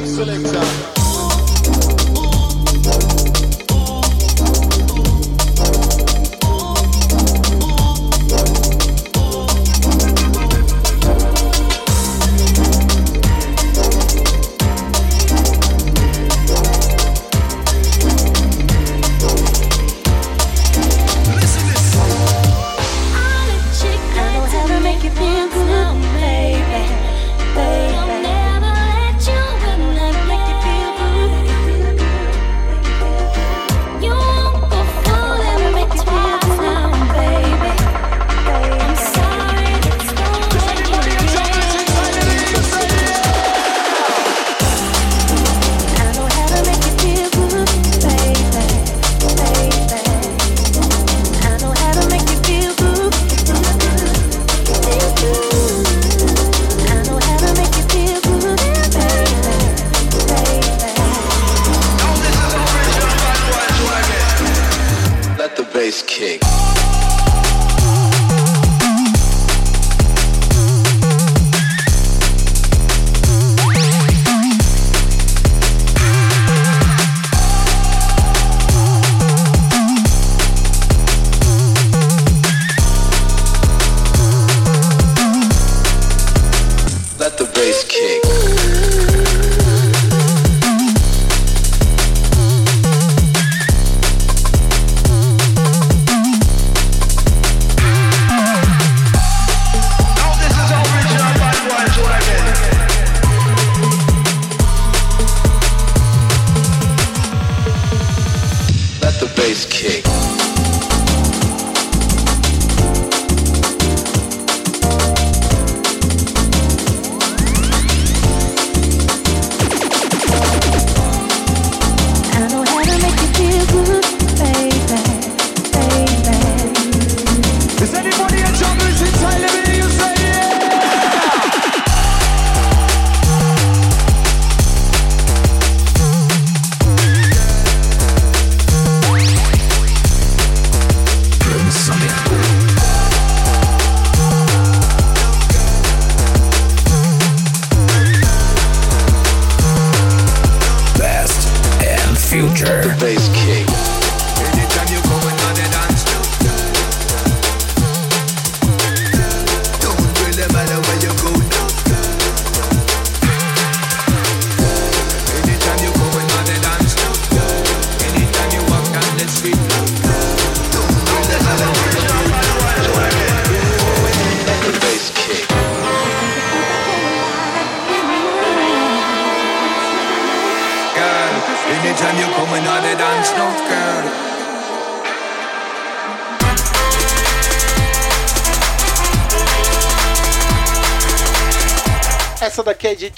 Select. 0.05 0.47
selector. 0.47 0.98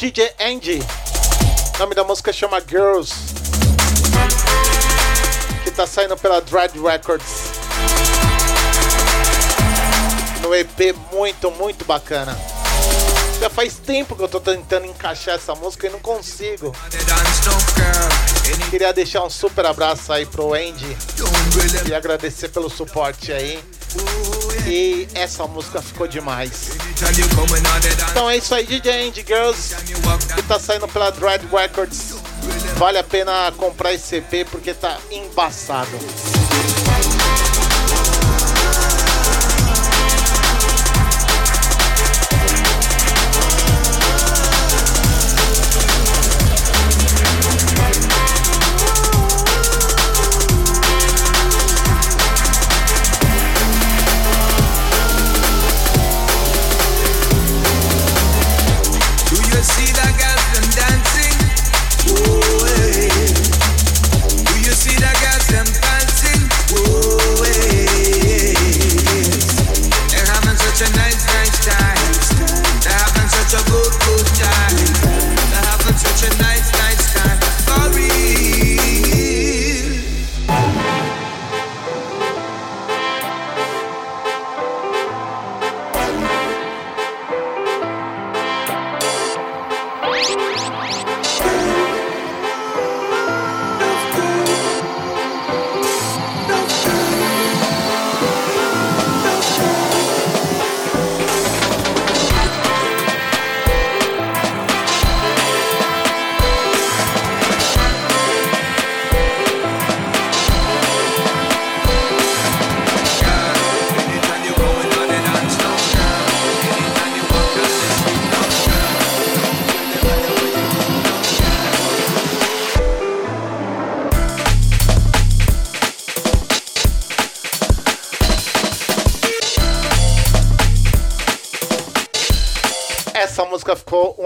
DJ 0.01 0.33
Andy. 0.39 0.79
O 1.75 1.79
nome 1.79 1.93
da 1.93 2.03
música 2.03 2.33
chama 2.33 2.59
Girls. 2.59 3.13
Que 5.63 5.69
tá 5.69 5.85
saindo 5.85 6.17
pela 6.17 6.41
Dread 6.41 6.75
Records. 6.79 7.51
No 10.41 10.55
EP 10.55 10.95
muito, 11.11 11.51
muito 11.51 11.85
bacana. 11.85 12.35
Já 13.39 13.49
faz 13.49 13.75
tempo 13.75 14.15
que 14.15 14.23
eu 14.23 14.27
tô 14.27 14.39
tentando 14.39 14.87
encaixar 14.87 15.35
essa 15.35 15.53
música 15.53 15.85
e 15.85 15.89
não 15.91 15.99
consigo. 15.99 16.75
Queria 18.69 18.93
deixar 18.93 19.23
um 19.23 19.29
super 19.29 19.65
abraço 19.65 20.11
aí 20.11 20.25
pro 20.25 20.53
Andy 20.53 20.97
e 21.87 21.93
agradecer 21.93 22.49
pelo 22.49 22.69
suporte 22.69 23.31
aí. 23.31 23.59
E 24.65 25.07
essa 25.13 25.45
música 25.47 25.81
ficou 25.81 26.07
demais. 26.07 26.69
Então 28.11 28.29
é 28.29 28.37
isso 28.37 28.55
aí, 28.55 28.65
DJ 28.65 29.07
Indie 29.07 29.25
Girls, 29.27 29.75
que 30.35 30.41
tá 30.43 30.59
saindo 30.59 30.87
pela 30.87 31.09
Dread 31.11 31.45
Records. 31.51 32.15
Vale 32.77 32.97
a 32.97 33.03
pena 33.03 33.51
comprar 33.57 33.93
esse 33.93 34.15
EP 34.17 34.47
porque 34.49 34.73
tá 34.73 34.97
embaçado. 35.11 36.40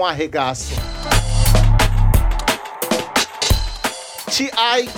Arregaço. 0.06 0.74
T.I. 4.30 4.88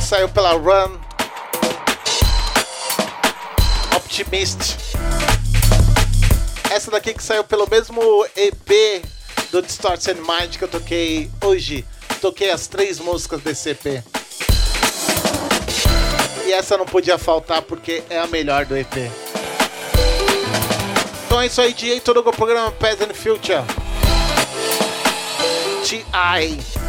saiu 0.00 0.28
pela 0.28 0.52
Run. 0.52 0.98
Optimist. 3.96 4.76
Essa 6.70 6.90
daqui 6.90 7.14
que 7.14 7.22
saiu 7.22 7.44
pelo 7.44 7.68
mesmo 7.70 8.00
EP 8.36 9.02
do 9.50 9.62
Distortion 9.62 10.14
Mind 10.14 10.56
que 10.56 10.64
eu 10.64 10.68
toquei 10.68 11.30
hoje. 11.44 11.84
Toquei 12.20 12.50
as 12.50 12.66
três 12.66 12.98
músicas 12.98 13.40
desse 13.42 13.70
EP. 13.70 14.02
E 16.46 16.52
essa 16.52 16.76
não 16.76 16.86
podia 16.86 17.18
faltar 17.18 17.62
porque 17.62 18.02
é 18.10 18.18
a 18.18 18.26
melhor 18.26 18.64
do 18.66 18.76
EP. 18.76 19.21
Então 21.32 21.40
é 21.40 21.46
isso 21.46 21.62
aí, 21.62 21.72
todo 21.98 22.20
o 22.20 22.30
programa 22.30 22.70
Past 22.72 23.04
and 23.04 23.14
Future. 23.14 23.64
T.I. 25.82 26.81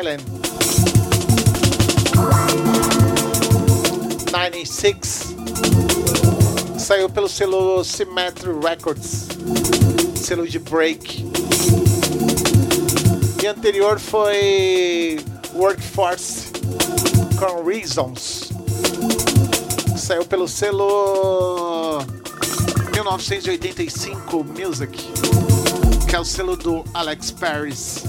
Violent. 0.00 0.22
96. 4.32 5.36
Saiu 6.78 7.10
pelo 7.10 7.28
selo 7.28 7.84
Symmetry 7.84 8.50
Records. 8.62 9.26
Selo 10.14 10.48
de 10.48 10.58
break. 10.58 11.30
E 13.42 13.46
anterior 13.46 14.00
foi 14.00 15.20
Workforce 15.54 16.46
com 17.38 17.62
Reasons. 17.62 18.52
Saiu 19.98 20.24
pelo 20.24 20.48
selo 20.48 22.02
1985 22.94 24.44
Music, 24.44 24.96
que 26.08 26.16
é 26.16 26.20
o 26.20 26.24
selo 26.24 26.56
do 26.56 26.84
Alex 26.94 27.30
Paris. 27.30 28.04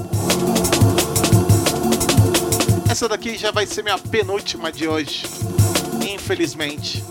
Essa 3.02 3.10
daqui 3.10 3.36
já 3.36 3.50
vai 3.50 3.66
ser 3.66 3.82
minha 3.82 3.98
penúltima 3.98 4.72
de 4.72 4.88
hoje, 4.88 5.24
infelizmente. 6.08 7.04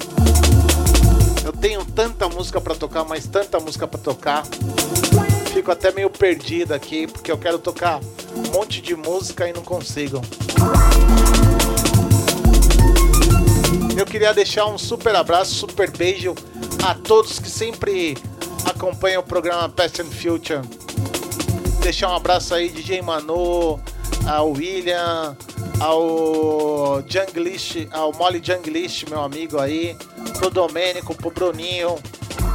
Eu 1.44 1.52
tenho 1.52 1.84
tanta 1.84 2.28
música 2.28 2.60
para 2.60 2.76
tocar, 2.76 3.02
mas 3.02 3.26
tanta 3.26 3.58
música 3.58 3.88
para 3.88 3.98
tocar. 3.98 4.44
Fico 5.52 5.68
até 5.72 5.90
meio 5.90 6.08
perdido 6.08 6.74
aqui, 6.74 7.08
porque 7.08 7.32
eu 7.32 7.36
quero 7.36 7.58
tocar 7.58 7.98
um 8.36 8.56
monte 8.56 8.80
de 8.80 8.94
música 8.94 9.48
e 9.48 9.52
não 9.52 9.62
consigo. 9.62 10.22
Eu 13.98 14.06
queria 14.06 14.32
deixar 14.32 14.66
um 14.66 14.78
super 14.78 15.16
abraço, 15.16 15.56
super 15.56 15.90
beijo 15.90 16.36
a 16.84 16.94
todos 16.94 17.40
que 17.40 17.50
sempre 17.50 18.16
acompanham 18.64 19.22
o 19.22 19.24
programa 19.24 19.68
Past 19.68 20.00
and 20.00 20.12
Future. 20.12 20.60
Deixar 21.82 22.10
um 22.10 22.14
abraço 22.14 22.54
aí 22.54 22.68
DJ 22.68 23.02
Manu, 23.02 23.80
ao 24.24 24.52
William, 24.52 25.36
ao 25.80 27.02
Junglish, 27.08 27.88
ao 27.90 28.12
Molly 28.12 28.40
Junglish, 28.44 29.06
meu 29.08 29.22
amigo 29.22 29.58
aí, 29.58 29.96
pro 30.38 30.50
Domênico, 30.50 31.14
pro 31.14 31.30
Bruninho, 31.30 31.98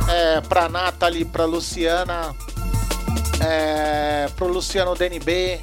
é, 0.08 0.42
pra 0.42 0.70
Nathalie, 0.70 1.26
pra 1.26 1.46
Luciana, 1.46 2.36
é, 3.44 4.30
pro 4.36 4.48
Luciano 4.48 4.96
DNB, 4.96 5.60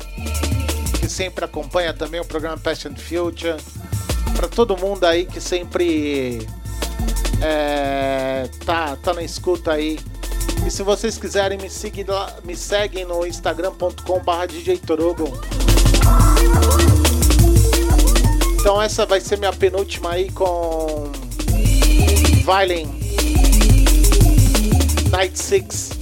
que 0.99 1.09
sempre 1.09 1.45
acompanha 1.45 1.95
também 1.95 2.21
o 2.21 2.25
programa 2.25 2.61
and 2.67 2.97
Future, 2.97 3.57
pra 4.35 4.49
todo 4.49 4.77
mundo 4.77 5.05
aí 5.05 5.25
que 5.25 5.41
sempre 5.41 6.47
é, 7.41 8.49
tá, 8.67 8.97
tá 8.97 9.15
na 9.15 9.23
escuta 9.23 9.73
aí. 9.73 10.01
E 10.67 10.71
se 10.71 10.83
vocês 10.83 11.17
quiserem 11.17 11.59
me 11.59 11.71
seguir 11.71 12.09
lá, 12.09 12.35
me 12.45 12.57
seguem 12.57 13.05
no 13.05 13.25
instagram.com/barra 13.25 14.47
DJ 14.47 14.79
Torugo. 14.79 15.33
Essa 18.93 19.07
vai 19.07 19.23
ser 19.23 19.39
minha 19.39 19.55
penúltima 19.55 20.11
aí 20.11 20.31
com 20.33 21.11
Violin 22.45 22.87
Night 25.11 25.39
Six. 25.41 25.93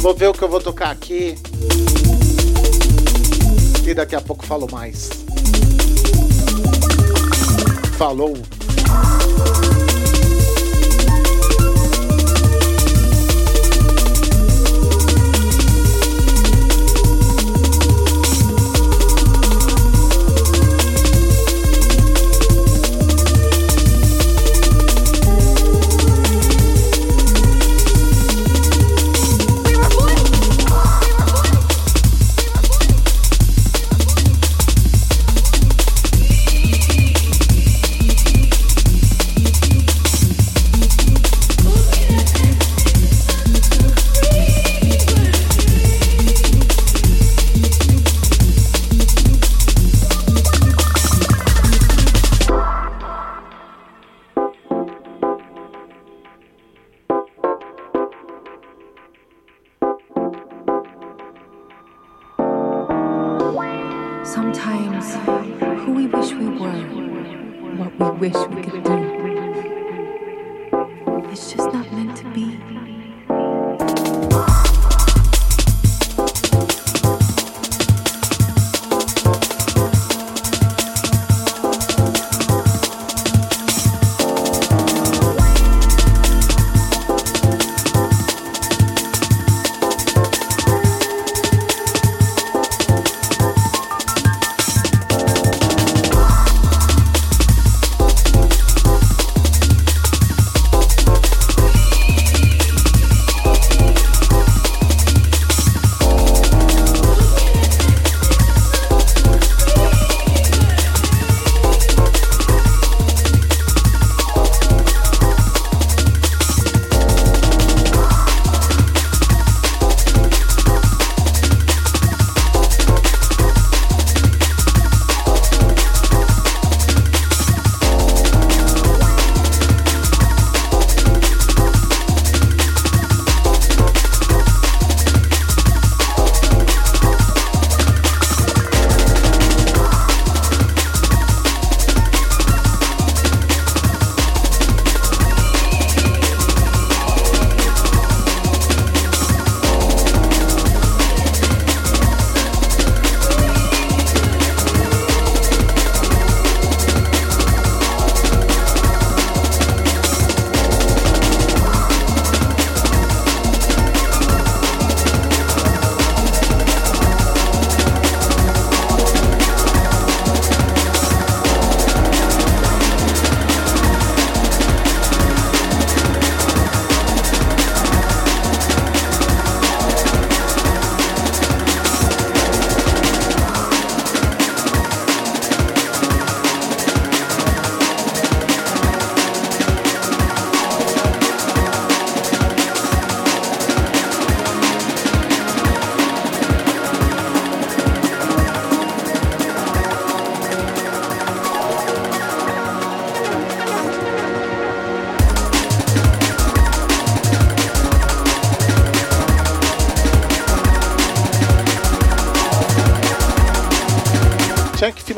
Vou 0.00 0.12
ver 0.12 0.30
o 0.30 0.32
que 0.32 0.42
eu 0.42 0.48
vou 0.48 0.60
tocar 0.60 0.90
aqui. 0.90 1.36
E 3.86 3.94
daqui 3.94 4.16
a 4.16 4.20
pouco 4.20 4.44
falo 4.44 4.66
mais. 4.68 5.10
Falou. 7.96 8.36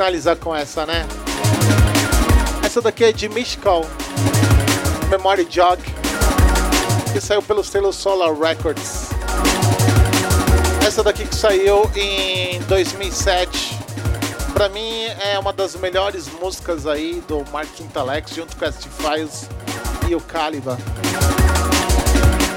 Finalizar 0.07 0.37
com 0.37 0.55
essa, 0.55 0.85
né? 0.85 1.05
Essa 2.63 2.81
daqui 2.81 3.03
é 3.03 3.11
de 3.11 3.27
Mystical 3.27 3.85
Memory 5.09 5.45
Jog, 5.49 5.83
que 7.11 7.19
saiu 7.19 7.41
pelo 7.41 7.61
selo 7.61 7.91
Solar 7.91 8.33
Records. 8.33 9.09
Essa 10.85 11.03
daqui 11.03 11.25
que 11.25 11.35
saiu 11.35 11.91
em 11.93 12.61
2007. 12.69 13.77
Pra 14.53 14.69
mim 14.69 15.07
é 15.25 15.37
uma 15.37 15.51
das 15.51 15.75
melhores 15.75 16.29
músicas 16.41 16.87
aí 16.87 17.21
do 17.27 17.43
Martin 17.51 17.87
Telex 17.87 18.33
junto 18.33 18.55
com 18.55 18.63
a 18.63 18.71
Files 18.71 19.49
e 20.07 20.15
o 20.15 20.21
Caliban. 20.21 20.77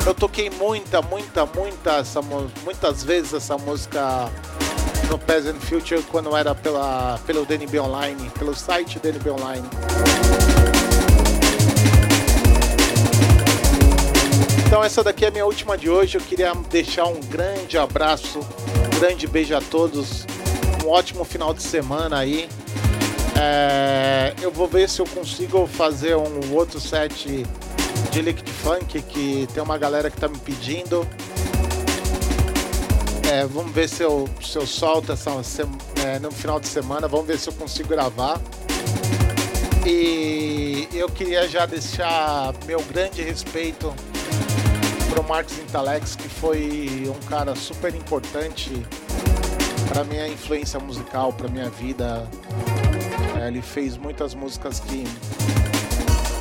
Eu 0.07 0.15
toquei 0.15 0.51
muita, 0.51 1.03
muita, 1.03 1.45
muita 1.47 1.97
essa, 1.97 2.23
muitas 2.23 3.03
vezes 3.03 3.35
essa 3.35 3.59
música 3.59 4.31
no 5.11 5.19
Present 5.19 5.57
Future 5.57 6.03
quando 6.05 6.37
era 6.37 6.55
pela, 6.55 7.19
pelo 7.27 7.45
DNB 7.45 7.81
Online, 7.81 8.31
pelo 8.39 8.55
site 8.55 9.01
DNB 9.01 9.31
Online. 9.31 9.69
Então 14.65 14.85
essa 14.85 15.03
daqui 15.03 15.25
é 15.25 15.29
a 15.29 15.31
minha 15.33 15.45
última 15.45 15.77
de 15.77 15.91
hoje. 15.91 16.17
Eu 16.17 16.21
queria 16.21 16.55
deixar 16.71 17.07
um 17.07 17.19
grande 17.19 17.77
abraço, 17.77 18.39
um 18.39 19.01
grande 19.01 19.27
beijo 19.27 19.57
a 19.57 19.61
todos, 19.61 20.25
um 20.85 20.89
ótimo 20.89 21.25
final 21.25 21.53
de 21.53 21.63
semana 21.63 22.19
aí. 22.19 22.49
É, 23.37 24.33
eu 24.41 24.53
vou 24.53 24.69
ver 24.69 24.89
se 24.89 25.01
eu 25.01 25.07
consigo 25.07 25.67
fazer 25.67 26.15
um 26.15 26.55
outro 26.55 26.79
set 26.79 27.45
de 28.13 28.23
Liquid 28.23 28.49
Funk 28.49 29.03
que 29.03 29.49
tem 29.53 29.63
uma 29.63 29.77
galera 29.77 30.09
que 30.09 30.17
tá 30.17 30.29
me 30.29 30.39
pedindo. 30.39 31.05
É, 33.31 33.47
vamos 33.47 33.71
ver 33.71 33.89
se 33.89 34.03
eu, 34.03 34.29
se 34.43 34.59
eu 34.59 34.67
solto 34.67 35.13
essa, 35.13 35.31
é, 36.05 36.19
no 36.19 36.33
final 36.33 36.59
de 36.59 36.67
semana. 36.67 37.07
Vamos 37.07 37.29
ver 37.29 37.39
se 37.39 37.49
eu 37.49 37.53
consigo 37.53 37.89
gravar. 37.89 38.41
E 39.87 40.89
eu 40.93 41.09
queria 41.09 41.47
já 41.47 41.65
deixar 41.65 42.53
meu 42.67 42.83
grande 42.83 43.23
respeito 43.23 43.95
pro 45.11 45.23
Marcos 45.23 45.57
Intalex, 45.61 46.17
que 46.17 46.29
foi 46.29 47.05
um 47.07 47.27
cara 47.29 47.55
super 47.55 47.95
importante 47.95 48.73
para 49.89 50.03
minha 50.03 50.27
influência 50.27 50.81
musical, 50.81 51.33
para 51.33 51.47
minha 51.47 51.71
vida. 51.71 52.29
É, 53.41 53.47
ele 53.47 53.63
fez 53.63 53.97
muitas 53.97 54.35
músicas 54.35 54.81
que 54.81 55.05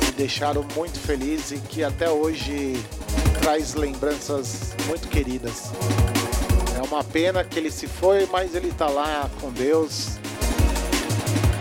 me 0.06 0.12
deixaram 0.16 0.66
muito 0.74 0.98
feliz 0.98 1.52
e 1.52 1.58
que 1.58 1.84
até 1.84 2.10
hoje 2.10 2.84
traz 3.40 3.74
lembranças 3.74 4.74
muito 4.88 5.06
queridas. 5.06 5.70
Uma 6.90 7.04
pena 7.04 7.44
que 7.44 7.56
ele 7.56 7.70
se 7.70 7.86
foi, 7.86 8.26
mas 8.32 8.54
ele 8.56 8.72
tá 8.72 8.88
lá 8.88 9.30
com 9.40 9.48
Deus. 9.52 10.18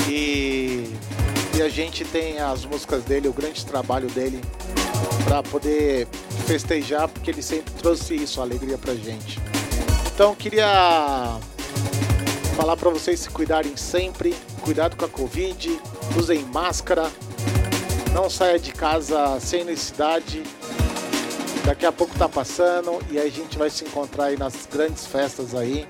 E, 0.10 0.92
e 1.56 1.62
a 1.62 1.70
gente 1.70 2.04
tem 2.04 2.40
as 2.40 2.66
músicas 2.66 3.04
dele, 3.04 3.28
o 3.28 3.34
grande 3.34 3.64
trabalho 3.64 4.10
dele, 4.10 4.42
para 5.24 5.44
poder 5.44 6.08
festejar, 6.48 7.08
porque 7.08 7.30
ele 7.30 7.44
sempre 7.44 7.72
trouxe 7.74 8.16
isso, 8.16 8.42
alegria 8.42 8.76
pra 8.76 8.96
gente. 8.96 9.40
Então 10.12 10.34
queria 10.34 11.40
falar 12.56 12.76
para 12.76 12.90
vocês 12.90 13.20
se 13.20 13.30
cuidarem 13.30 13.78
sempre, 13.78 14.36
cuidado 14.62 14.96
com 14.96 15.06
a 15.06 15.10
Covid, 15.10 15.80
usem 16.18 16.40
máscara, 16.46 17.08
não 18.14 18.32
saia 18.32 18.58
de 18.58 18.72
casa 18.72 19.40
sem 19.40 19.64
necessidade, 19.64 20.42
Daqui 21.70 21.86
a 21.86 21.92
pouco 21.92 22.18
tá 22.18 22.28
passando 22.28 23.00
e 23.12 23.20
aí 23.20 23.28
a 23.28 23.32
gente 23.32 23.56
vai 23.56 23.70
se 23.70 23.86
encontrar 23.86 24.26
aí 24.26 24.38
nas 24.38 24.66
grandes 24.66 25.06
festas 25.06 25.54
aí. 25.54 25.88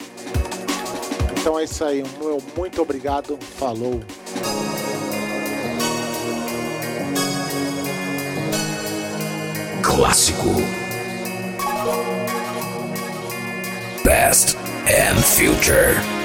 Então 1.32 1.58
é 1.58 1.64
isso 1.64 1.86
aí, 1.86 2.04
meu 2.22 2.44
muito 2.54 2.82
obrigado, 2.82 3.40
falou. 3.58 4.02
Clássico. 9.82 10.50
Best 14.04 14.58
and 14.86 15.22
Future. 15.22 16.19